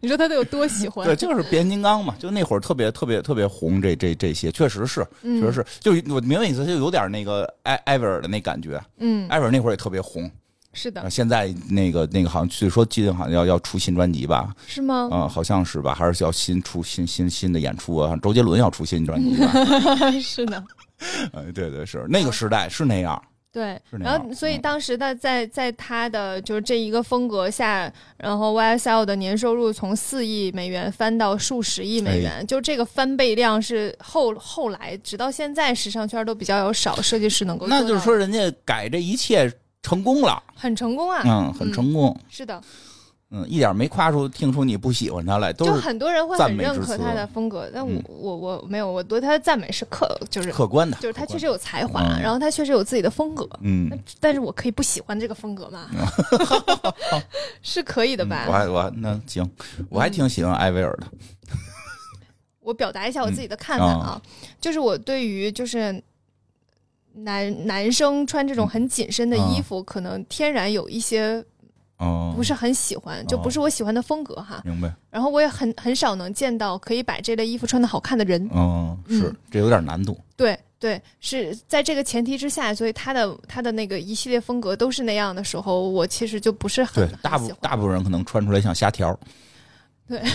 [0.00, 1.06] 你说他得有多喜欢？
[1.06, 8.80] 对，就是变形金刚嘛，就那会儿特别特别特别红，这这这些确实是，确实是，就我明白意思，就有点那个艾艾薇儿的那感觉。
[8.98, 10.28] 嗯，艾薇儿那会儿也特别红。
[10.76, 14.54] 是的，现在那个那个好像据说最近好像要要出新专辑吧？
[14.66, 15.08] 是吗？
[15.10, 15.94] 嗯，好像是吧？
[15.94, 18.14] 还是要新出新新新的演出啊？
[18.22, 19.50] 周杰伦要出新专辑吧？
[20.20, 20.62] 是的，
[21.32, 39.50] 哎，对对是那个时代是那样，对，然后所以当时的在在他的就是这一个风格下，然后 YSL 的年收入从四亿美元翻到数十亿美元，就这个翻倍量是后后来直到现在时尚圈都比较有少设计师能够，那就是说人家改这一切。
[39.86, 41.22] 成功了，很成功啊！
[41.24, 42.18] 嗯，很成功。
[42.28, 42.60] 是的，
[43.30, 47.70] 嗯，一点没夸出听出你不喜欢他来，都就很多人会很认可他的风格。
[47.72, 53.48] 但我我我没有，我对他的赞美是客，就是客观的，就是他确实有才华，然后他确实有自己的风格。
[53.60, 55.88] 嗯，但是我可以不喜欢这个风格吗？
[57.62, 58.46] 是可以的吧？
[58.48, 59.48] 我还我那行，
[59.88, 61.06] 我还挺喜欢艾薇儿的。
[62.60, 64.20] 我表达一下我自己的看法啊，
[64.60, 66.02] 就是我对于就是。
[67.16, 71.44] 男男生穿这种很紧身的衣服，可能天然有一些，
[71.96, 74.60] 哦，不是很喜欢，就不是我喜欢的风格哈。
[74.64, 74.94] 明白。
[75.10, 78.46] 然后我也很很少能见到可以把这类衣服穿的好看的人。
[78.52, 80.18] 哦，是，这有点难度。
[80.36, 87.16] 对对，是在这个前提之下，所以他的他的那个一系列风格都是那样的时候，我其实就不是很对。
[87.22, 89.18] 大部大部分人可能穿出来像虾条。
[90.06, 90.20] 对。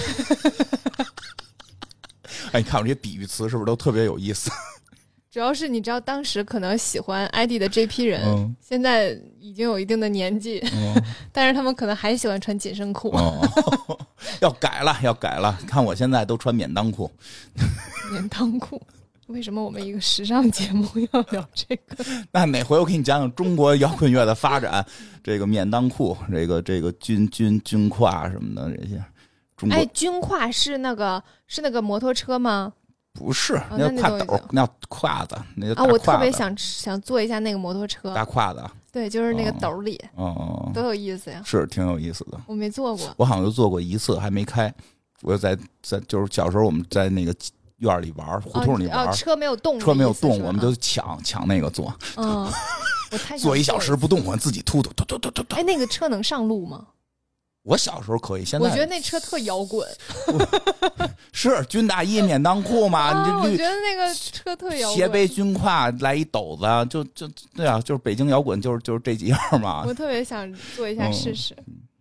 [2.54, 4.50] 哎，你看我这些比喻词是不是都特别有意思？
[5.32, 10.62] 主要是你知道，当时可能喜欢 ID 的这批人，现在已经有一定的年纪，
[11.32, 13.16] 但是他们可能还喜欢穿紧身裤。
[14.42, 15.58] 要改了，要改了！
[15.66, 17.10] 看我现在都穿免裆裤。
[18.12, 18.82] 免裆裤？
[19.28, 22.04] 为什么我们一个时尚节目要聊这个？
[22.34, 24.86] 那哪回我给你讲讲中国摇滚乐的发展？
[25.24, 29.02] 这个免裆裤，这个这个军军军挎什么的这些。
[29.70, 32.74] 哎，军挎是那个是那个摩托车吗？
[33.14, 42.40] 不是，那挎斗，那胯子，那啊，我特别想想坐一下那个摩托车，大胯子，对，就是那个斗里，哦，多有意思呀，是挺有意思的。
[42.48, 44.74] 我没坐过，我好像就坐过一次，还没开。
[45.22, 47.36] 我在在就是小时候我们在那个
[47.78, 52.50] 院里玩，胡同里玩，车没有动，车没有动，我们就抢抢那个坐，嗯，
[53.12, 55.56] 我 太坐一小时不动，我自己突突突突突突。
[55.56, 56.88] 哎，那个车能上路吗？
[57.64, 59.88] 我小时候可以，现在我觉得那车特摇滚，
[61.32, 63.40] 是军大衣免裆裤嘛？
[63.40, 69.84] 我觉得那个车特摇滚，斜背军挎来一斗子，就就对啊，就是北京摇滚，就是就是这几样嘛。
[69.86, 71.56] 我特别想做一下试试，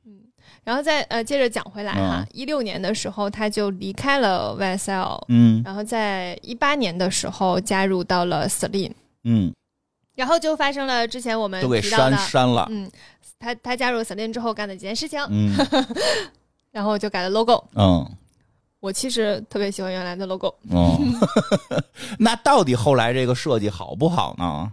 [0.06, 0.20] 嗯，
[0.64, 8.92] 然后再呃接着讲回来哈，一六年的时候他就离开了 YSL，嗯，然后在一八年的时候加入到了 Celine，
[9.24, 9.52] 嗯，
[10.14, 12.90] 然后就发生了之前我们都给删删了，嗯。
[13.40, 15.18] 他他加入 Celine 之后干的几件事情，
[16.70, 17.64] 然后就改了 logo。
[17.74, 18.06] 嗯，
[18.78, 20.54] 我其实特别喜欢原来的 logo。
[20.70, 20.96] 哦，
[22.18, 24.70] 那到底后来这个设计好不好呢？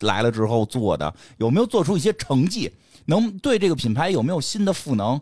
[0.00, 2.72] 来了之后做的有没有做出一些成绩？
[3.04, 5.20] 能对这个品牌有没有新的赋能？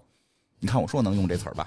[0.60, 1.66] 你看我说能用这词儿吧？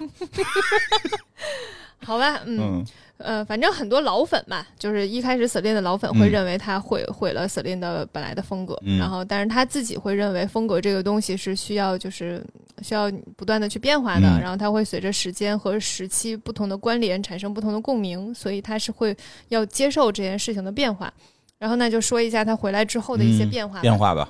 [2.02, 2.84] 好吧，嗯。
[3.22, 12.44] 呃，反正很多老粉嘛，就是一开始 Celine 的老粉会认为他毁毁了 Celine 的本来的风格，然后但是他自己会认为风格这个东西是需要就是
[12.82, 19.16] 需要不断的去变化的，然后他会随着时间和时期不同的关联产生不同的共鸣，所以他是会
[19.48, 21.12] 要接受这件事情的变化。
[21.58, 24.28] 然后那就说一下他回来之后的一些变化变化吧。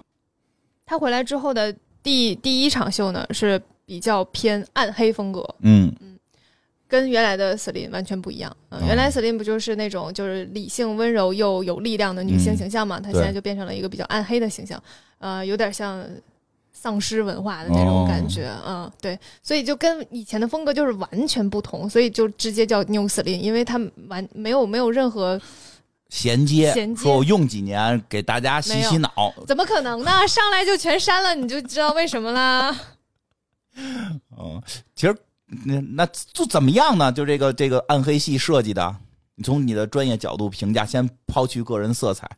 [0.85, 1.73] 他回来之后的
[2.03, 5.95] 第第一场秀呢是比较偏暗黑风格，嗯。
[6.91, 8.55] 跟原来的 Celine 完全不一样。
[8.71, 12.99] 嗯，原来 Celine 不就是那种就是理性、温柔又有力量的女性形象嘛？
[12.99, 14.83] 她现在就变成了一个比较暗黑的形象，
[15.19, 16.05] 呃，有点像
[16.73, 18.51] 丧尸文化的那种感觉。
[18.67, 25.41] 嗯，对，所以就跟以前的风格就是完全不同，所以就直接叫 New Celine，因为她完没有没有任何
[26.09, 26.75] 衔接。
[26.97, 30.27] 说我用几年给大家洗洗脑， 怎么可能呢？
[30.27, 32.77] 上来就全删了，你就知道为什么啦。
[33.77, 34.21] 嗯，
[34.97, 35.17] 其实。
[35.65, 37.11] 那那就怎么样呢？
[37.11, 38.97] 就这个这个暗黑系设计的，
[39.35, 42.31] 你从你的专业角度评价，先抛去个人色彩，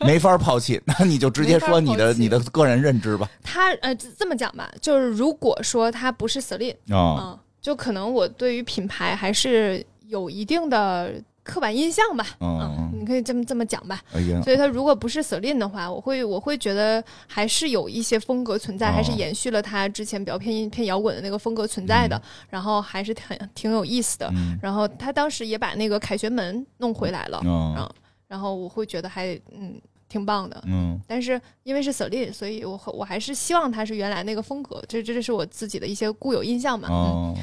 [0.00, 3.28] 没法抛弃，那你就直接说你的你的个人认知吧。
[3.42, 14.00] 他呃这么讲吧，就是如果说他不是 Celine 啊，就可能我对于品牌还是有一定的刻板印象吧，嗯，你可以这么这么讲吧。
[14.44, 24.32] 所以他如果不是 Celine 的话，我会我会觉得还是有一些风格存在，还是延续了他之前比较偏偏摇滚的那个风格存在的，然后还是挺挺有意思的。
[24.62, 27.88] 然后他当时也把那个凯旋门弄回来了，嗯，
[28.28, 31.00] 然后我会觉得还嗯挺棒的，嗯。
[31.08, 37.36] 但是因为是 Celine，所以我我还是希望他是原来那个风格，这这是我自己的一些固有印象嘛，嗯。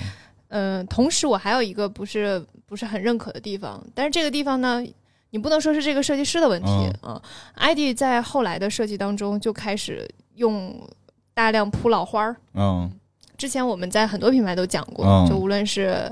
[0.49, 4.83] 嗯，同时我还有一个不是不是很认可的地方，但是这个地方呢，
[5.29, 6.69] 你不能说是这个设计师的问题
[7.01, 7.21] 啊。
[7.55, 10.87] ID 在后来的设计当中就开始用
[11.33, 12.35] 大量铺老花儿。
[12.53, 12.91] 嗯，
[13.37, 16.11] 之前我们在很多品牌都讲过，就无论是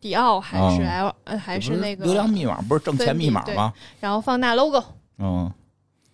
[0.00, 3.72] 迪奥还是 L 还是那个流量密码，不是挣钱密码吗？
[4.00, 4.82] 然后放大 logo，
[5.18, 5.50] 嗯，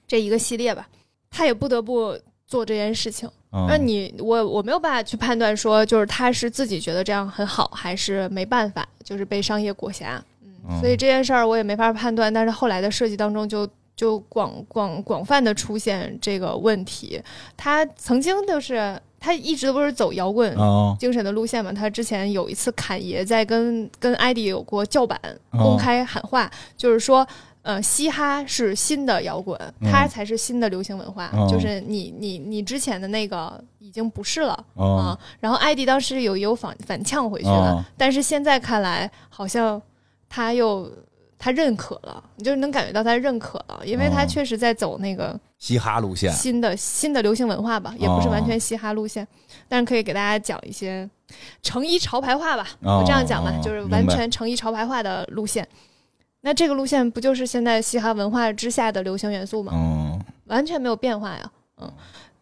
[0.07, 0.87] 这一个系列吧，
[1.31, 3.29] 他也不得不做这件事情。
[3.69, 10.07] 那你我我没有办法去判断说，就是他是自己觉得这样很好，还是没办法，就是被商业裹挟。
[10.43, 12.33] 嗯，所以这件事儿我也没法判断。
[12.33, 17.21] 但是后来的设计当中，就就广广广泛的出现这个问题。
[17.55, 20.57] 他曾经就是他一直都不是走摇滚
[20.99, 21.71] 精神的路线嘛。
[21.71, 27.27] 他之前有一次侃爷在跟跟艾迪有过叫板，公开喊话，就是说。
[27.63, 31.31] 呃，嘻哈是新的摇滚，它才是新的流行文化。
[31.49, 35.17] 就是你你你之前的那个已经不是了啊。
[35.39, 39.81] 然后艾迪当时有有反反呛回去了，但是现在看来好像
[40.29, 40.91] 他又
[41.39, 49.27] 他认可了，你就是能感觉到他认可了，因为他确实在走那个嘻哈路线，新的新的流行文化吧，也不是完全嘻哈路线，
[49.69, 51.09] 但是可以给大家讲一些
[51.63, 55.67] 成衣潮牌化吧，我这样讲吧，就是完全成衣潮牌化的路线。
[56.43, 59.73] 那这个路线不就是现在嘻哈文化之下的流行元素吗？
[59.75, 61.51] 嗯，完全没有变化呀。
[61.81, 61.93] 嗯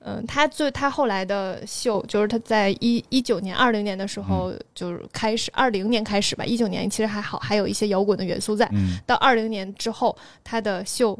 [0.02, 6.42] 嗯，他最他后来的秀，就是他在一一九年、二零年的时候，就是开始二零年开始吧。
[6.42, 8.66] 一九年其实还好，还有一些摇滚的元素在。
[9.04, 11.18] 到二零年之后，他的秀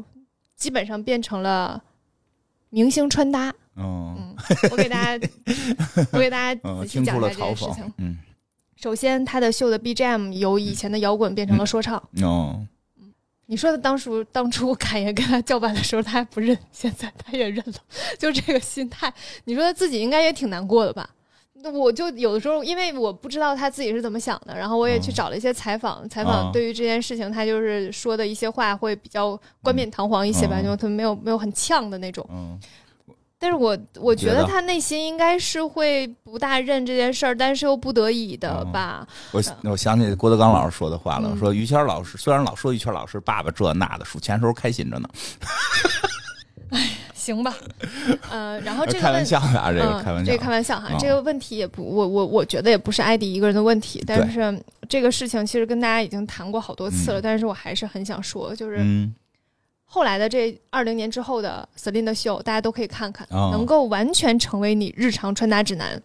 [0.55, 1.79] 基本上变成了
[2.71, 3.53] 明星穿搭。
[3.75, 4.35] 嗯，
[4.71, 5.29] 我给大家，
[6.11, 7.93] 我给大家 仔细讲一下这件事情。
[7.97, 8.17] 嗯。
[8.81, 12.01] 首先，他的秀的 BGM 由以前的摇滚变成了说唱。
[12.23, 12.65] 哦，
[13.45, 17.73] 你说的当初当初侃爷跟他叫板的时候，他还不认，现在他也认了，
[18.17, 19.13] 就这个心态。
[19.43, 21.07] 你说他自己应该也挺难过的吧？
[21.63, 32.27] 那我就有的时候，因为我不知道他自己是怎么想的，然后我也去找了一些采访，采访对于这件事情，他就是说的一些话会比较冠冕堂皇一些吧，就他没有没有很呛的那种。
[32.31, 32.59] 嗯。
[33.41, 39.07] 但是我我觉得他内心应该是会不大认这件事儿，但是又不得已的吧。
[39.31, 45.09] 我我想起郭德纲老师说的话了，说于谦老师虽然老说于谦老师爸爸这那的，数钱时候开心着呢。
[46.69, 47.55] 哎，行吧，
[48.29, 58.77] 呃，然后这个开玩笑啊，这个开玩笑，这个开玩笑哈，这个问题也不，我我我觉得也不是艾迪一个人的问题，但是这个事情其实跟大家已经谈过好多次了，但是我还是很想说，就是。
[59.93, 66.01] 后来的这二零年之后的 Celine 的秀，大家都可以看看，能够完全成为你日常穿搭指南。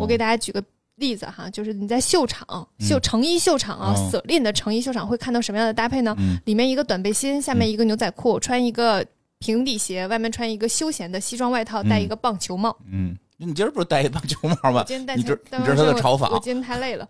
[0.00, 6.16] 我给大家举个例子哈，就是你在秀场秀成衣秀场啊，Celine 的成衣秀场会看到什么样的搭配呢？
[6.46, 9.04] 里面一个短背心，下面一个牛仔裤，穿一个
[9.38, 12.74] 平底鞋，外面穿一个休闲的西装外套，戴一个棒球帽。
[12.90, 14.82] 嗯，你今儿不是戴一棒球帽吗？
[14.86, 16.32] 今天戴，你这你这是他的嘲讽。
[16.32, 17.06] 我今天太累了，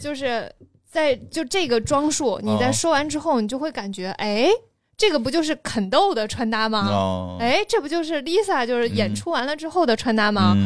[0.00, 0.50] 就是
[0.90, 4.48] 在就这个装束，你在说完之后，你就会感觉哎。
[4.96, 7.36] 这个不就是肯豆的穿搭吗？
[7.40, 10.56] 哎，这不就是 Lisa 就是演出完了之后的穿搭吗？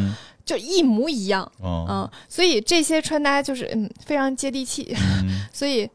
[0.44, 1.50] 就一模一样。
[1.62, 4.94] 嗯，所以这些穿搭就是嗯非常接地气，
[5.52, 5.88] 所以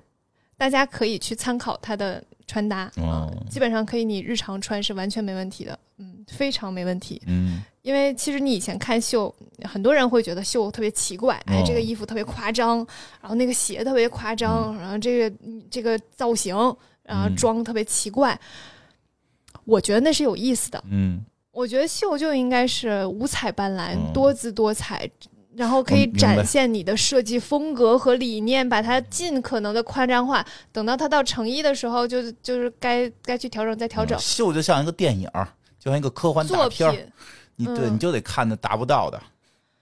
[0.58, 2.92] 大家可以去参考她的穿搭。
[2.98, 5.78] 嗯，基本上可以你日常穿是完全没问题的。
[6.00, 7.22] 嗯，非常没问题。
[7.28, 12.78] 嗯，因为其实你以前看秀，很多人会觉得秀特别奇怪，哎，这个衣服特别夸张，
[13.22, 15.38] 然后那个鞋特别夸张，然后这个
[15.70, 16.56] 这个造型。
[17.04, 18.40] 然后装特别奇怪，
[19.66, 20.84] 我觉得那是有意思的。
[20.90, 25.10] 嗯，我觉得秀就应该是五彩斑斓、多姿多彩，
[25.56, 30.46] 然后可以展现你的设计风格和理念，把它尽可能的夸张化。
[30.72, 34.18] 等到它到成衣的时候，就就是该该去调整再调整。
[34.18, 35.30] 秀就像一个电影，
[35.80, 37.12] 就像一个科幻大片
[37.58, 39.22] 你对你就得看那达不到的，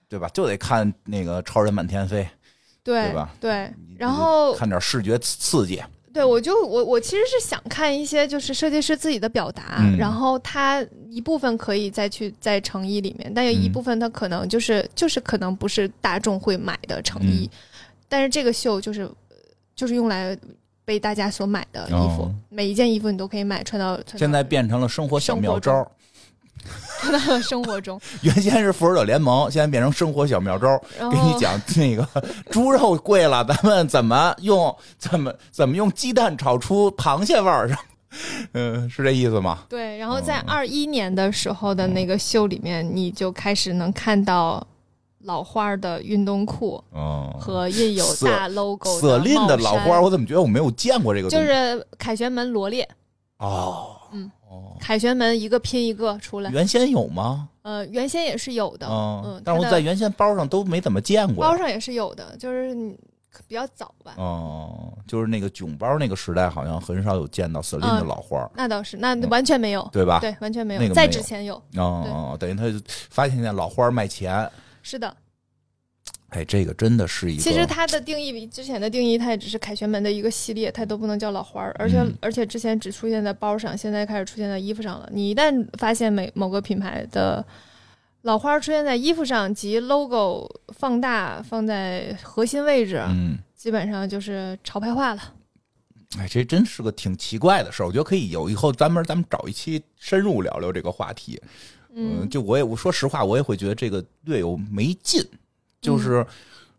[0.08, 0.28] 对吧？
[0.30, 2.28] 就得看那个超人满天飞，
[2.82, 3.30] 对吧？
[3.38, 5.80] 对，然后看点视觉刺激。
[6.12, 17.48] 对，我就我我其实是想看一些就是设计师自己的表达，然后他一部分可以再去在成衣里面，但有一部分他可能就是就是可能不是大众会买的成衣，
[18.08, 19.08] 但是这个秀就是
[19.76, 20.36] 就是用来
[20.84, 23.98] 被大家所买的衣服，每一件衣服你都可以买穿到。
[24.16, 25.88] 现在变成了生活小妙招。
[27.10, 28.00] 到了生活中。
[28.22, 30.78] 原先是复仇者联盟，现在变成生活小妙招，
[31.10, 32.06] 给你讲那个
[32.50, 37.78] 猪肉贵了，咱们怎么用怎么怎么用鸡蛋炒出螃蟹味儿上？
[38.54, 39.60] 嗯，是这意思吗？
[39.68, 39.96] 对。
[39.98, 44.66] 然后在二一年的时候的那个秀里面，你就开始能看到。
[45.24, 51.28] 老花的运动裤嗯和印有大 logo 色令的老花，我怎么觉得我没有见过这个？
[51.28, 52.88] 就是凯旋门罗列
[53.36, 53.99] 哦，
[54.50, 56.50] 嗯，凯旋门一个拼一个出来。
[56.50, 57.48] 原先有吗？
[57.62, 61.44] 呃，原先也是有的，嗯，但是我在原先包上都没怎么见过。
[61.44, 62.74] 包上也是有的，就是
[63.46, 64.14] 比较早吧。
[64.16, 68.50] 哦，就是那个囧包那个时代，好像很少有见到色令的老花。
[68.56, 70.18] 那倒是，那完全没有，对吧？
[70.20, 70.94] 对，完全没有。
[70.94, 72.80] 在之前有哦，等于他就
[73.10, 74.50] 发现那老花卖钱。
[74.82, 75.14] 是的，
[76.30, 77.42] 哎，这个真的是一个。
[77.42, 81.74] 其实它的定义比之前的定义，它也只是凯旋门的一个系列，它都不能叫老花儿。
[81.78, 85.08] 而且而且之前只出现在包上，现在开始出现在衣服上了。
[85.12, 87.44] 你一旦发现每某个品牌的
[88.22, 95.34] 老花出现在衣服上及 logo 放大放在核心位置，嗯，基本上就是潮牌化了。
[96.18, 97.86] 哎，这真是个挺奇怪的事儿。
[97.86, 101.40] 我觉得可以有以后咱们咱们找一期深入聊聊这个话题。
[101.92, 105.24] 嗯，就我也我说实话，我也会觉得这个略有没劲，
[105.80, 106.26] 就是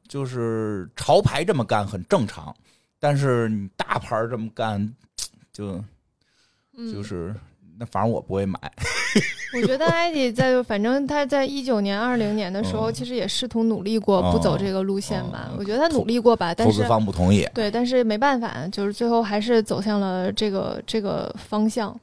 [0.07, 2.55] 就是潮牌这么干很正常，
[2.99, 4.93] 但是你大牌这么干，
[5.51, 5.83] 就
[6.93, 7.35] 就是
[7.79, 8.59] 那反正我不会买。
[9.53, 15.51] 我觉得艾迪在反正他在一九年、二零年的时候，其实也试图努力过不走这个路线吧。
[15.57, 17.45] 我觉得他努力过吧，但是投资方不同意。
[17.53, 21.93] 对，但是没办法，就是最后还是走向了这个这个方向，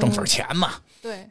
[0.00, 0.74] 挣份钱嘛。
[1.02, 1.28] 对。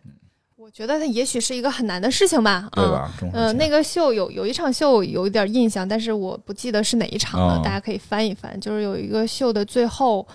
[0.68, 3.10] 我觉得它也许是一个很难的事情吧，对吧？
[3.32, 8.60] 嗯，那个秀有有一场秀有一点印象，但是我不记得是哪一场了，大家可以翻一翻。
[8.60, 10.28] 就是有一个秀的最后，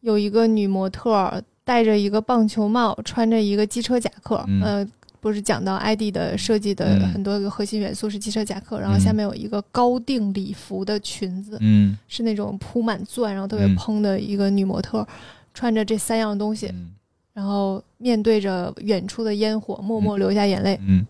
[0.00, 4.44] 有一个女模特戴着一个棒球帽，穿着一个机车夹克。
[4.46, 4.86] 嗯，
[5.20, 15.08] 不是讲到 ID 的设计的很多个核心元素是机车夹克，然后下面有一个高定礼服的裙子，嗯，是那种铺满钻然后特别蓬的一个女模特，
[15.54, 16.70] 穿着这三样东西。
[17.38, 20.76] 然后面对着远处的烟火，默默流下眼泪。
[20.82, 21.06] 嗯，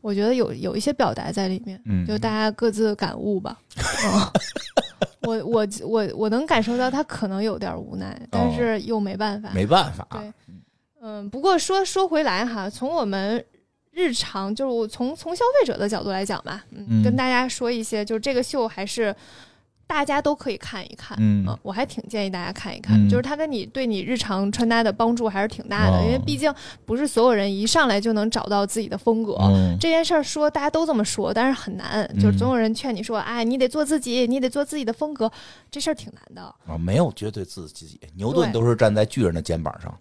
[0.00, 1.82] 我觉得有有一些表达在里面。
[1.86, 3.58] 嗯，就大家各自感悟吧。
[5.22, 9.50] 我我我我能感受到他可能有点无奈，但是又没办法。
[9.52, 10.06] 没办法。
[10.12, 10.32] 对，
[11.02, 11.28] 嗯。
[11.30, 13.44] 不过说说回来哈，从我们
[13.90, 19.12] 日常，就是我从从消费者的角度来讲吧，嗯，跟大家说一些，就是这个秀还是。
[19.90, 26.54] 大家都可以看一看，嗯，我还挺建议大家看一看，就是它跟你对你日常穿搭的帮助还是挺大的，因为毕竟
[26.86, 29.36] 不是所有人一上来就能找到自己的风格。
[29.80, 35.28] 这件事儿说大家都这么说，但是很难，就是总有人劝你说，哎，你得做自己，你得做自己的风格，
[35.72, 36.42] 这事儿挺难的。
[36.68, 39.92] 啊，没有绝对自己，牛顿都是站在巨人的肩膀上。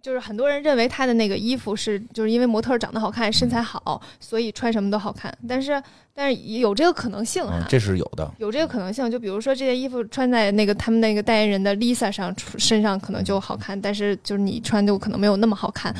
[0.00, 5.36] 就是很多人认为他的那个衣服是，就是因为模特长得好看、身材好，所以穿什么都好看。
[5.48, 5.82] 但是，
[6.14, 9.10] 但是有这个可能性啊，这是有的，有这个可能性。
[9.10, 15.94] 就比如说这件衣服穿在那个他们那个代言人的 Lisa 上身上，可能就好看，但是就是你穿就可能没有那么好看。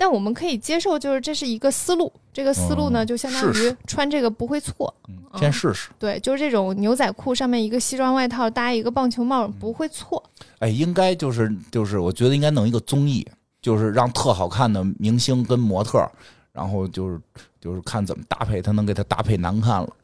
[0.00, 2.10] 但我们可以接受，就是这是一个思路。
[2.32, 4.94] 这个思路呢，就相当于穿这个不会错。
[5.36, 5.90] 先试试。
[5.98, 10.24] 对，就是这种牛仔裤上面一个西装外套搭一个棒球帽，不会错。
[10.60, 13.26] 哎，应该就是就是，我觉得应该弄一个综艺，
[13.60, 15.98] 就是让特好看的明星跟模特，
[16.50, 17.20] 然后就是
[17.60, 19.96] 就是看怎么搭配，他能给他搭配难看了。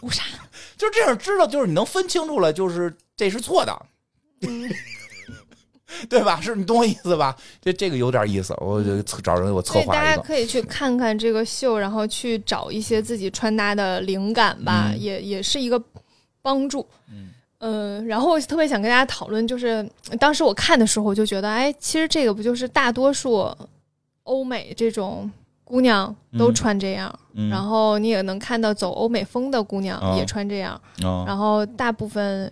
[0.00, 0.22] 图啥？
[0.76, 3.86] 就这样知道，就是你能分清楚了，就是这是错的。
[6.08, 6.40] 对吧？
[6.40, 7.36] 是你懂我意思吧？
[7.60, 9.92] 这这个有点意思，我就找人我策划一个。
[9.92, 15.80] 大家可以去看看这个秀，然后去找一些自己穿搭的灵感吧，也也是一个
[16.42, 16.86] 帮助。
[17.10, 17.28] 嗯，
[17.58, 19.86] 呃，然后特别想跟大家讨论，就是
[20.18, 23.54] 当时我看的时候，我就觉得，哎，其实这个不就是大多数
[24.24, 25.30] 欧美这种
[25.64, 27.14] 姑娘都穿这样，
[27.50, 30.80] 然后你也能看到走欧美风的姑娘也穿这样，
[31.26, 32.50] 然后大部分。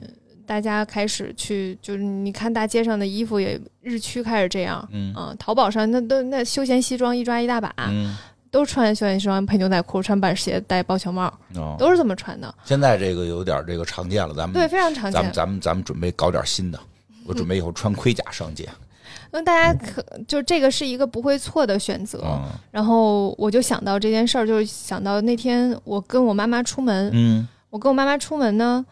[0.53, 8.14] 大家开始去，就是你看大街上的衣服也日趋开始这样，嗯啊，淘宝上那都那休闲西装一抓一大把，嗯，
[8.50, 11.32] 都穿休闲西装配牛仔裤，穿板鞋戴棒球帽，
[11.78, 12.55] 都是这么穿的。
[12.66, 15.12] 现在这个有点这个常见了，咱们对非常常见。
[15.12, 16.78] 咱们咱们咱们准备搞点新的，
[17.24, 18.68] 我准备以后穿盔甲上街。
[19.32, 22.38] 那大家可就这个是一个不会错的选择。
[22.70, 28.84] 然后我就想到这件事儿，就是想到那天我跟我妈妈出门，嗯，我跟我妈妈出门呢。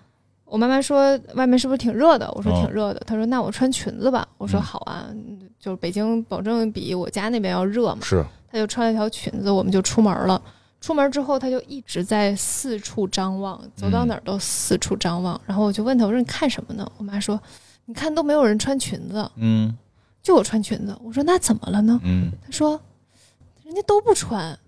[0.51, 2.31] 我妈妈说外面是不是挺热的？
[2.35, 3.01] 我说挺热的。
[3.07, 4.27] 她说那我穿裙子吧。
[4.37, 5.07] 我说好啊，
[5.59, 8.01] 就是北京保证比我家那边要热嘛。
[8.03, 8.25] 是。
[8.51, 10.43] 她就穿了一条裙子，我们就出门了。
[10.81, 15.41] 出门之后，她就一直在四处张望，走到哪儿都四处张望。
[15.47, 16.91] 然后我就问她，我说你看什么呢？
[16.99, 17.41] 我妈说，
[17.85, 19.31] 你看都没有人穿裙子。
[19.37, 19.77] 嗯。
[20.23, 20.99] 就我穿裙子。
[21.03, 22.01] 我说那怎么了呢？
[22.03, 22.81] 嗯，她说
[23.65, 24.59] 人家都不穿，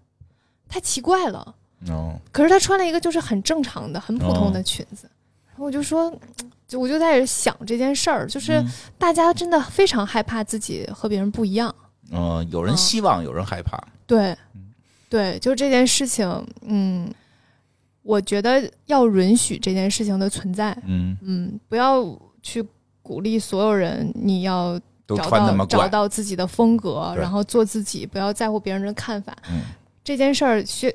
[0.69, 1.55] 太奇怪了。
[1.89, 5.09] 哦，可是她穿了一个就是很正常的、很普通的裙子。
[5.57, 6.13] 我就说，
[6.67, 8.65] 就我就在想这件事儿，就是
[8.99, 11.75] 大家真的非常害怕自己和别人不一样。
[12.11, 13.79] 嗯，有人希望，有人害怕。
[14.07, 14.37] 对，
[15.09, 17.13] 对，就这件事情，嗯，
[18.03, 20.77] 我觉得要允许这件事情的存在。
[20.85, 22.03] 嗯嗯，不要
[22.43, 22.65] 去
[23.03, 29.37] 鼓励所有人，你要找到找到自己的风格，然后做自己，不要在乎别人的看法。
[29.51, 29.63] 嗯，
[30.03, 30.95] 这件事儿学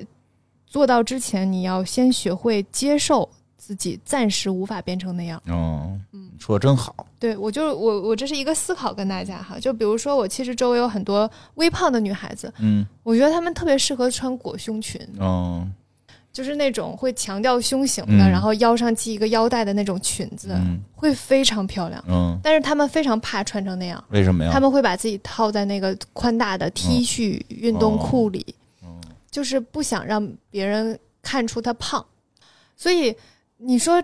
[0.66, 3.28] 做到之前，你要先学会接受。
[3.58, 5.41] 自己暂时无法变成那样。
[5.47, 6.95] 哦，嗯，说的真好。
[7.20, 9.60] 对我就是我，我这是一个思考跟大家哈。
[9.60, 15.01] 就比如说，我其实周围有很多微胖的女孩子，嗯，我觉得她们特别适合穿裹胸裙。
[15.20, 15.68] 哦，
[16.32, 20.55] 就是那种会强调胸型的，然后腰上系一个腰带的那种裙子，
[20.95, 22.01] 会非常漂亮。
[22.08, 24.01] 嗯，但是她们非常怕穿成那样。
[24.10, 24.51] 为什么呀？
[24.53, 28.55] 他们会把自己套在那个宽大的 T 恤运动裤里，
[29.32, 32.05] 就是不想让别人看出她胖，
[32.76, 33.14] 所以。
[33.58, 34.01] 你说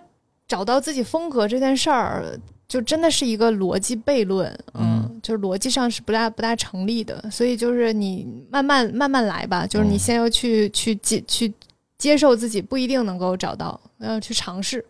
[0.47, 2.37] 找到自己风格这件事儿，
[2.67, 7.29] 就真的是一个逻辑悖论，嗯，就是逻辑上是不大不大成立的。
[7.31, 11.53] 所以就是你慢慢慢慢来吧，就是你先要去去接去
[11.97, 14.83] 接受自己不一定能够找到，要去尝试。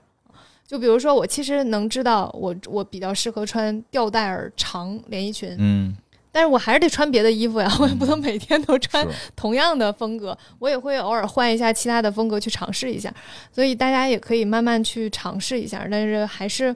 [0.65, 5.95] 就比如说我其实能知道，我我比较适合穿吊带儿长连衣裙，嗯。
[6.33, 13.13] 但是我还是得穿别的衣服呀，我也不能每天都穿同样的风格，我也会偶尔换一下其他的风格去尝试一下，
[13.51, 16.75] 所以大家也可以慢慢去尝试一下，但是还是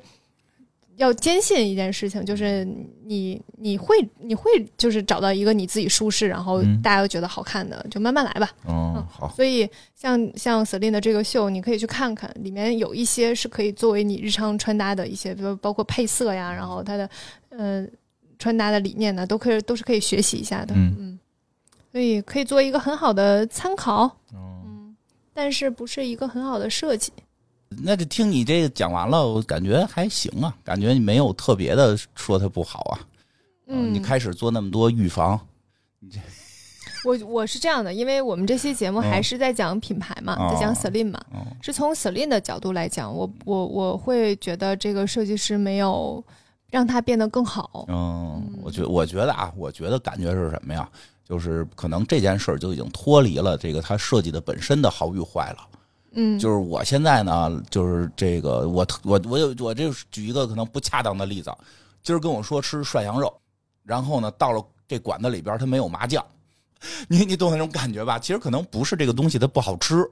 [0.98, 2.64] 要坚信一件事情，就是
[3.04, 8.52] 你你会你会就是找到一个你自己舒适，然后大家又觉得好看的，就慢慢来吧。
[8.68, 9.28] 嗯，好。
[9.36, 17.10] 所以像像 Celine 的这个秀，你可以去看看，里面有一些是可以作为你日常穿搭的一些，比如包括配色呀，然后它的
[17.50, 17.88] 呃。
[18.40, 20.96] 穿搭的理念呢，都可以都是可以学习一下的，嗯。
[21.00, 21.20] 嗯，
[21.92, 24.96] 所以可以做一个很好的参考，嗯，
[25.34, 27.12] 但是不是一个很好的设计。
[27.84, 33.00] 那就听你这个讲完了，我感觉还行啊，感觉你没有特别的说它不好啊。
[33.68, 35.40] 嗯，你开始做那么多预防，
[36.00, 36.20] 你这，
[37.04, 41.20] 我我是这样的，因为我们这期节目还是在讲品牌嘛，在讲 Celine 嘛，
[41.62, 46.24] 是从 Celine 的角度来讲，我我我会觉得这个设计师没有。
[46.70, 47.86] 让它变得更好。
[47.88, 50.90] 嗯，我觉我觉得啊，我觉得感觉是什么呀？
[51.24, 55.58] 就是可能这件事儿就已经脱离了这个它设计的本身的好与坏了。
[56.12, 61.54] 嗯，就是我现在呢，就是这个我我我有我这举一个可能不恰当的例子，
[62.02, 63.34] 今儿跟我说吃涮羊肉，
[63.84, 66.26] 然后呢到了这馆子里边它没有麻酱，
[67.08, 68.18] 你你懂那种感觉吧？
[68.18, 70.10] 其实可能不是这个东西它不好吃。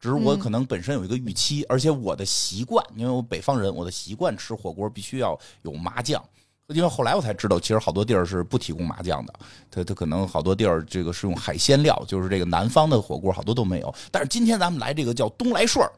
[0.00, 6.22] 只是我可能本身有一个预期，而且我的习惯，因为我北方人，我的习惯吃火锅必须要有麻酱。
[6.68, 9.34] 因为后来我才知道，其实好多地儿是不提供麻酱的，
[9.70, 13.92] 它它可能好多地儿这个是用海鲜料，就是这个南方的火锅好多都没有。
[14.10, 15.92] 但是今天咱们来这个叫东来顺儿，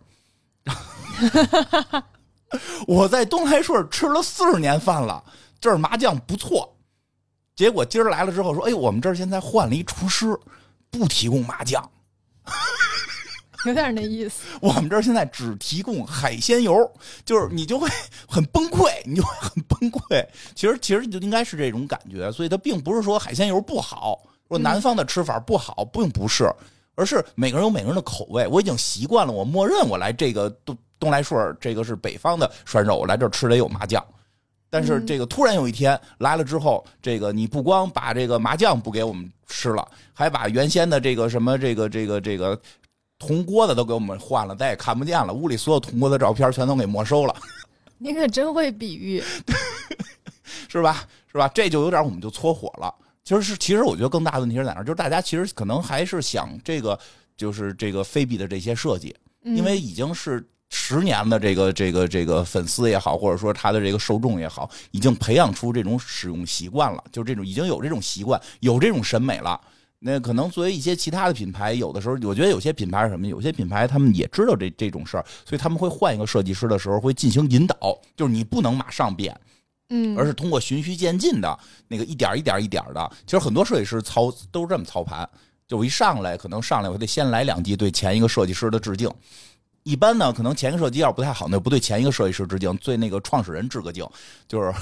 [2.89, 5.23] 我在东来顺吃了四十年饭了，
[5.61, 6.75] 这儿麻酱不错。
[7.55, 10.35] 结果今儿来了之后说，哎，我们这儿现在换了一厨师，
[10.91, 11.87] 不提供麻酱。
[13.67, 14.43] 有点那意思。
[14.61, 16.91] 我们这儿现在只提供海鲜油，
[17.25, 17.89] 就是你就会
[18.29, 20.27] 很崩溃，你就会很崩溃。
[20.55, 26.53] 其实其实就应该是这种感觉，所以它并不是说海鲜油不好，说南方的吃法不好，并不是，
[26.95, 28.47] 而是每个人有每个人的口味。
[28.47, 34.05] 我已经习惯了，我默认我来这个东东来顺，这个是北方的涮肉，我来这儿吃得有麻酱。
[34.71, 42.59] 但是这个突然有一天来了之后，这个你不光把这个麻酱不给我们吃了，还把原先的这个什么这个这个这个。
[43.25, 45.33] 铜锅子都给我们换了，再也看不见了。
[45.33, 47.33] 屋里所有铜锅的照片全都给没收了。
[47.99, 49.23] 你 可真会比喻，
[50.69, 51.05] 是吧？
[51.31, 51.47] 是吧？
[51.55, 52.93] 这就有点我们就搓火了。
[53.23, 54.81] 其实是，其实我觉得更大的问题是在哪？
[54.83, 56.99] 就是大家其实可能还是想这个，
[57.37, 59.15] 就是这个菲比的这些设计，
[59.45, 69.61] 因为已经是十年的这个这个这个粉丝也好，或者说他的这个受众也好，已经培养出这种使用习惯了，就这种已经有这种习惯，有这种审美了。
[70.05, 73.25] 那可能作为一些其他的品牌，有的时候我觉得有些品牌是什么？
[73.29, 77.77] 有些品牌他们也知道这这种事儿，所以他们会换一个设计师的时候会进行引导，
[78.17, 79.39] 就是你不能马上变，
[79.91, 83.13] 嗯，而是通过循序渐进的那个一点一点一点的。
[83.25, 85.29] 其实很多设计师操都是这么操盘，
[85.69, 89.09] 就我一上来可能上来我得先来两句对前一个设计师的致敬。
[89.85, 94.05] 一般呢，可能前一个设计要不太好，那不对前一个设计师致敬，对那个创始人致个敬，
[94.49, 94.75] 就是。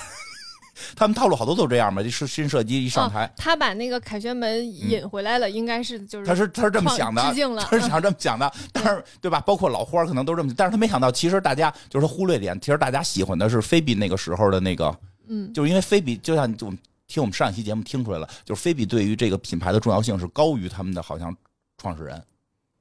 [0.95, 9.41] 他们套路好多都这样嘛，就是新设计一上台，他把那个凯旋门引回来了，应该是就是他是他是这么想的，致敬了，他是想这么想的， 但是对吧？
[9.41, 14.95] 包括老花可能都这么，但是他没想到，其实大家就是忽略点，其实大家喜欢的是菲比那个时候的那个，
[15.29, 21.35] 嗯，就是因为菲比就像我们听我们上一期节目听出来了，就是菲比对于这个品牌的重要性是高于他们的好像
[21.79, 22.23] 创始人。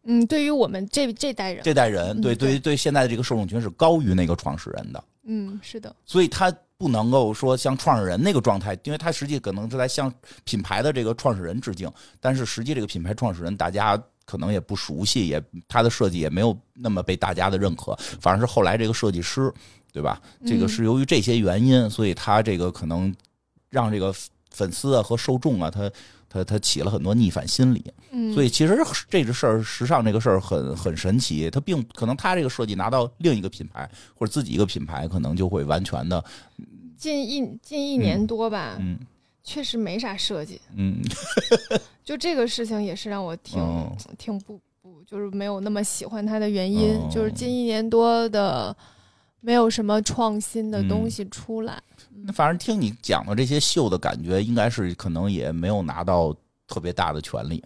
[0.05, 5.03] 嗯，对于我们这这代人，这代人对对于对现在的这个受众群是高于那个创始人的。
[5.23, 5.95] 嗯，是的。
[6.05, 10.11] 所以他不能够说像创始人那个状态，因为他实际可能是在向
[10.43, 19.53] 品牌的这个创始人致敬，但是实际这个品牌创始人大家可能也不熟悉，也他的设计也没有那么被大家的认可，反而是后来这个设计师，
[19.91, 20.21] 对吧？
[20.45, 23.13] 这个是由于这些原因，所以他这个可能
[23.69, 24.13] 让这个
[24.49, 25.91] 粉丝啊和受众啊他。
[26.29, 27.83] 他他起了很多逆反心理，
[28.33, 28.77] 所以其实
[29.09, 31.49] 这个事儿，时尚这个事儿很很神奇。
[31.49, 36.23] 他并可能他这个设计拿到另一个品牌或者自己一个品牌，可能就会完全的。
[36.95, 38.99] 近一近一年多吧，嗯，
[39.43, 41.01] 确实没啥设计，嗯，
[42.05, 43.59] 就这个事情也是让我挺
[44.17, 48.75] 挺不不就是没有那么喜欢他的原因，就是近一年多的
[49.39, 51.81] 没有什么创新的东西出来。
[52.25, 56.35] 那反正听你讲的这些秀的感觉，应该是可能也没有拿到
[56.67, 57.63] 特别大的权利。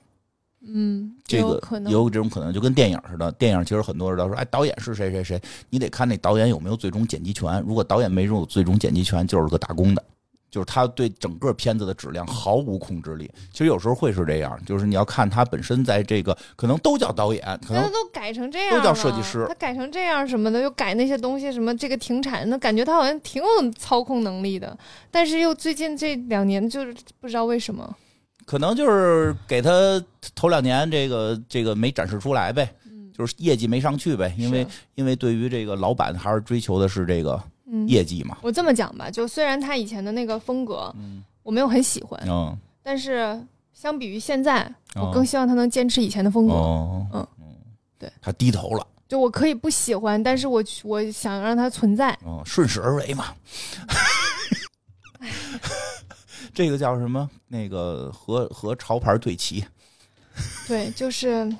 [0.66, 3.30] 嗯，这个有这种可能，就跟电影似的。
[3.34, 7.62] 电影其实很多人都说，哎，导演是谁谁谁，你得看那导演有没有最终剪辑权。
[7.68, 10.04] 如果导演没有最终剪辑权，就是个打工的。
[10.54, 13.28] 就是他对整个片子的质量毫无控制力。
[13.52, 19.48] 其实有时候会是这样，就是你要看他本身在这个可能都叫导演，可能都改成这样，都叫设计师。
[19.48, 24.78] 他改成这样什么的，又改那些东西，什么这个停产，那感觉他好像挺有操控能力的。
[25.10, 27.96] 但是又最近这两年就是不知道为什么，
[28.46, 29.72] 可能就是给他
[30.36, 32.72] 头两年这个这个没展示出来呗，
[33.18, 34.32] 就是业绩没上去呗。
[34.38, 37.42] 因为因为对于这个老板还是追求的是这个。
[37.88, 40.94] 业绩嘛，我这么讲吧，就虽然他以前的那个风格，
[41.42, 42.20] 我没有很喜欢，
[42.82, 43.42] 但是
[43.74, 46.54] 相比于现在，我更希望他能坚持以前的风格。
[47.14, 47.28] 嗯，
[47.98, 48.86] 对，他低头了。
[49.08, 52.18] 就我可以不喜欢，但是我我想让他存在。
[52.26, 53.34] 嗯，顺势而为嘛。
[56.54, 57.30] 这个叫什么？
[57.48, 59.66] 那个和和潮牌对齐。
[60.68, 61.54] 对，就是。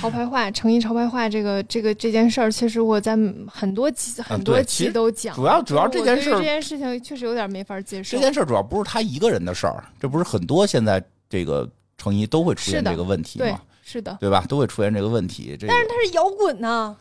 [0.00, 3.16] 潮牌化，成衣潮牌化，这个这个这件事儿，其实我在
[3.46, 5.34] 很多期很多期都讲。
[5.34, 8.16] 主要主要这件事，这件事情确实有点没法接受。
[8.16, 13.60] 这件事主要不是他一个人的事儿，这不是很多现在这个成衣都会出现这个问题吗？
[13.82, 14.44] 是的，对吧？
[14.48, 15.56] 都会出现这个问题。
[15.60, 16.96] 但是他是摇滚呢？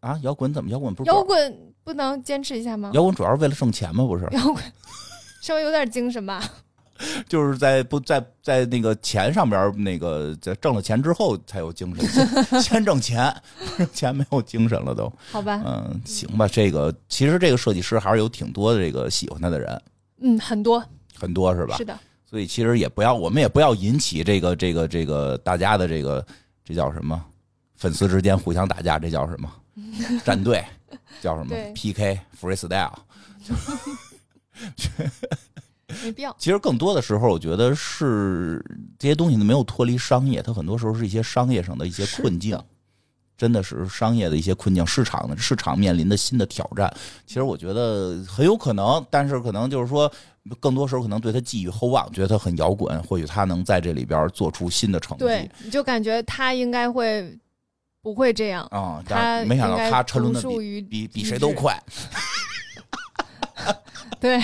[0.00, 1.10] 啊，摇滚怎么摇滚不是？
[1.10, 2.90] 摇滚不能坚持一下吗？
[2.92, 4.04] 摇滚主要是为了挣钱吗？
[4.04, 4.28] 不是？
[4.32, 4.62] 摇滚
[5.40, 6.42] 稍微有点精神吧。
[7.28, 13.34] 就是在不在在那个钱上边那个在挣了钱之后才有精神，先挣钱，
[13.76, 15.12] 挣钱没有精神了都。
[15.30, 19.82] 好吧，嗯，行吧，这个其实这个设计师还是有挺多的这个喜欢他的人，
[20.20, 20.84] 嗯，很多
[21.18, 21.76] 很多是吧？
[21.76, 26.24] 是的，所以其实也不要，我们也不要引起这个这个这个大家的这个
[26.64, 27.22] 这叫什么？
[27.76, 29.52] 粉丝之间互相打架，这叫什么？
[30.24, 30.64] 战队
[31.20, 32.92] 叫什么？PK freestyle。
[36.02, 36.34] 没必要。
[36.38, 38.64] 其实更多的时候，我觉得是
[38.98, 42.58] 这些东西都没有脱离商业，它很多时候是一些商业上的一些困境，
[43.36, 46.92] 真的是商业的一些困境，市场的市场面临的新的挑战。
[47.26, 50.10] 其实我觉得很有可能，但是可能就是说，
[50.60, 55.24] 更多时候可能对他寄予厚望，觉得他很摇滚，或许他能在这里边做出新的成绩。
[55.24, 57.38] 对，你就感觉他应该会
[58.02, 59.02] 不会这样啊？
[59.06, 61.82] 他没想到他沉沦的比比比谁都快。
[64.20, 64.40] 对。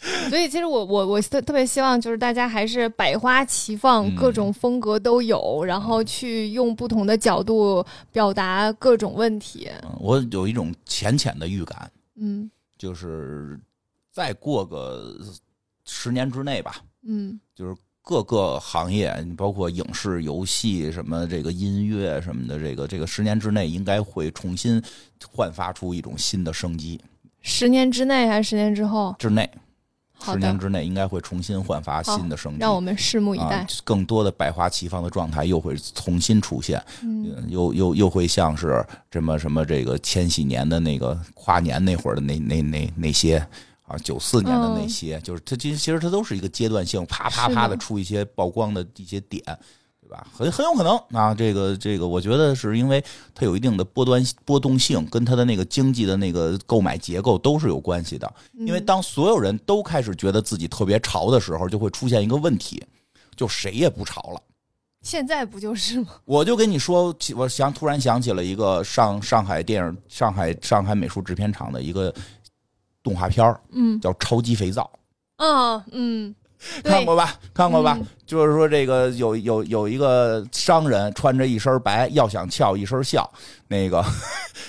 [0.30, 9.68] 所以，其实我我我特特别希望，就是大家还是百花齐放，各种风格都有，然后去用不同的角度表达各种问题。
[9.98, 13.58] 我有一种浅浅的预感，嗯，就是
[14.12, 15.18] 再过个
[15.84, 24.80] 十年之内吧，嗯，就是各个行业，包括影视、游戏什么这个音乐什么的，这个这个十年之内应该会重新
[25.28, 27.00] 焕发出一种新的生机。
[27.40, 29.12] 十年之内还是十年之后？
[29.18, 29.50] 之内。
[30.24, 33.66] 十年之内应该会重新焕发新的生机，让我们拭目以待。
[33.84, 36.82] 更多的百花齐放的状态又会重新出现，
[37.48, 43.38] 又又又会像是什么什么这个千禧年的那个跨年那会儿的那那那那些
[43.86, 47.76] 啊，九四年的那些，就是它其实其实它都是一个阶段性，啪啪啪的。
[47.78, 49.42] 出一些曝光的一些点。
[50.08, 50.26] 对吧？
[50.32, 53.04] 很很有可能啊，这个这个，我觉得是因为
[53.34, 58.32] 它有一定的波端波动性，跟它的那个经济的那个购买结构都是有关系的。
[58.60, 62.82] 因为当所有人都开始觉得自己特别潮的时候，就会出现一个问题，
[63.36, 64.40] 就谁也不潮了。
[65.02, 66.08] 现在不就是吗？
[66.24, 72.12] 我就跟你说，我想突然想起了一个上上海电影、上海上海美术制片厂的一个
[73.02, 74.90] 动画片嗯，叫《超级肥皂》。
[75.44, 76.34] 啊，嗯。
[76.82, 77.96] 看过吧，看过吧，
[78.28, 83.28] 就是说这个有有有一个商人穿着一身白，要想俏一身笑，
[83.68, 84.04] 那个。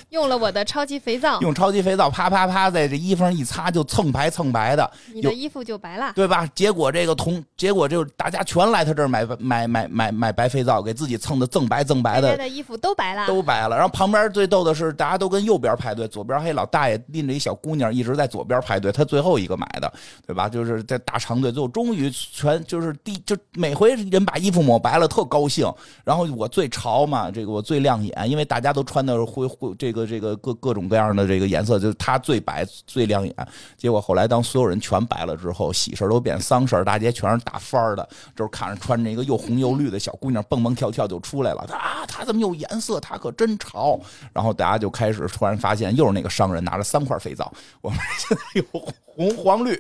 [0.10, 6.48] 用了我的超级肥皂，用超级肥皂啪啪啪在这衣服上一擦，就蹭白蹭白的，你的衣服就白了，对吧？
[6.56, 13.76] 结果这个同结果就大家全来他这儿买买买买买白肥皂，给自己蹭的锃白锃白的，的衣服都白了，都白了。
[13.76, 19.92] 然后旁边最逗的是，大家都跟右边排队，左边还老大爷拎着一小姑娘一直在左边排队，他最后一个买的，
[20.26, 20.48] 对吧？
[20.48, 25.72] 就是在大长队，最后终于全就是第就每回人把衣服抹白了，特高兴。
[26.04, 30.90] 然后我最潮嘛，这个我最亮眼，因为大家都穿的灰灰这个这个各各种。
[30.90, 33.36] 各样的这个颜色，就是它最白最亮眼。
[33.78, 41.68] 结果后来，当所有人全白了之后，喜事都变丧事大街全是打翻儿的，就是看着穿着一个又红又绿的小姑娘蹦蹦跳跳就出来了。
[41.72, 43.00] 啊，她怎么有颜色？
[43.00, 44.00] 她可真潮！
[44.34, 49.78] 然后大家就开始突然发现，又是那个商人拿着三块肥皂，我们现在有红 黄绿。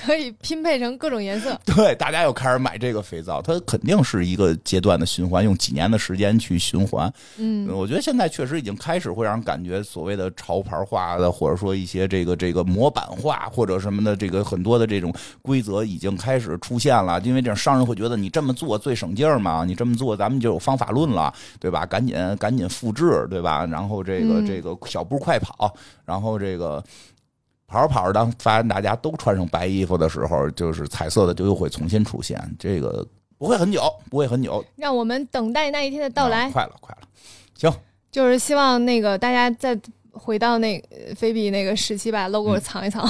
[0.00, 7.12] 可以拼配成各种颜色， 对，大家又开始买这个肥皂，它肯定是一个阶段的循环，用几年的时间去循环。
[7.36, 17.20] 嗯，我觉得现在确实已经开始会让人感觉所谓的潮牌化的，或者说一些这个这个模板化或者什么的，这个很多的这种规则已经开始出现了。
[17.22, 21.84] 因为这样商人会觉得你这么做最省劲儿嘛，你这么做咱们就有方法论了，对吧？
[21.84, 23.66] 赶紧赶紧复制，对吧？
[23.66, 25.74] 然后这个这个小步快跑，
[26.04, 26.82] 然后这个。
[27.68, 32.42] 跑着跑着，当发现大家都穿上白衣服的时候，就是彩色的就又会重新出现。
[32.58, 33.06] 这个
[33.36, 34.64] 不会很久，不会很久。
[34.74, 36.50] 让我们等待那一天的到来。
[36.50, 37.06] 快了，快了。
[37.54, 37.70] 行，
[38.10, 39.78] 就是希望那个大家再
[40.10, 40.82] 回到那
[41.14, 43.08] 菲比那个时期，把 logo 藏一藏。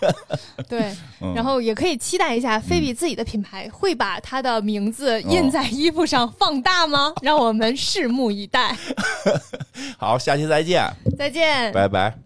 [0.66, 0.90] 对，
[1.34, 7.12] 然后也可以期待一下菲比自己的品牌会把他的名字印在衣服上放大吗？
[7.22, 8.76] 让我们拭目以待。
[9.98, 10.90] 好，下期再见。
[11.18, 12.20] 再见，拜拜。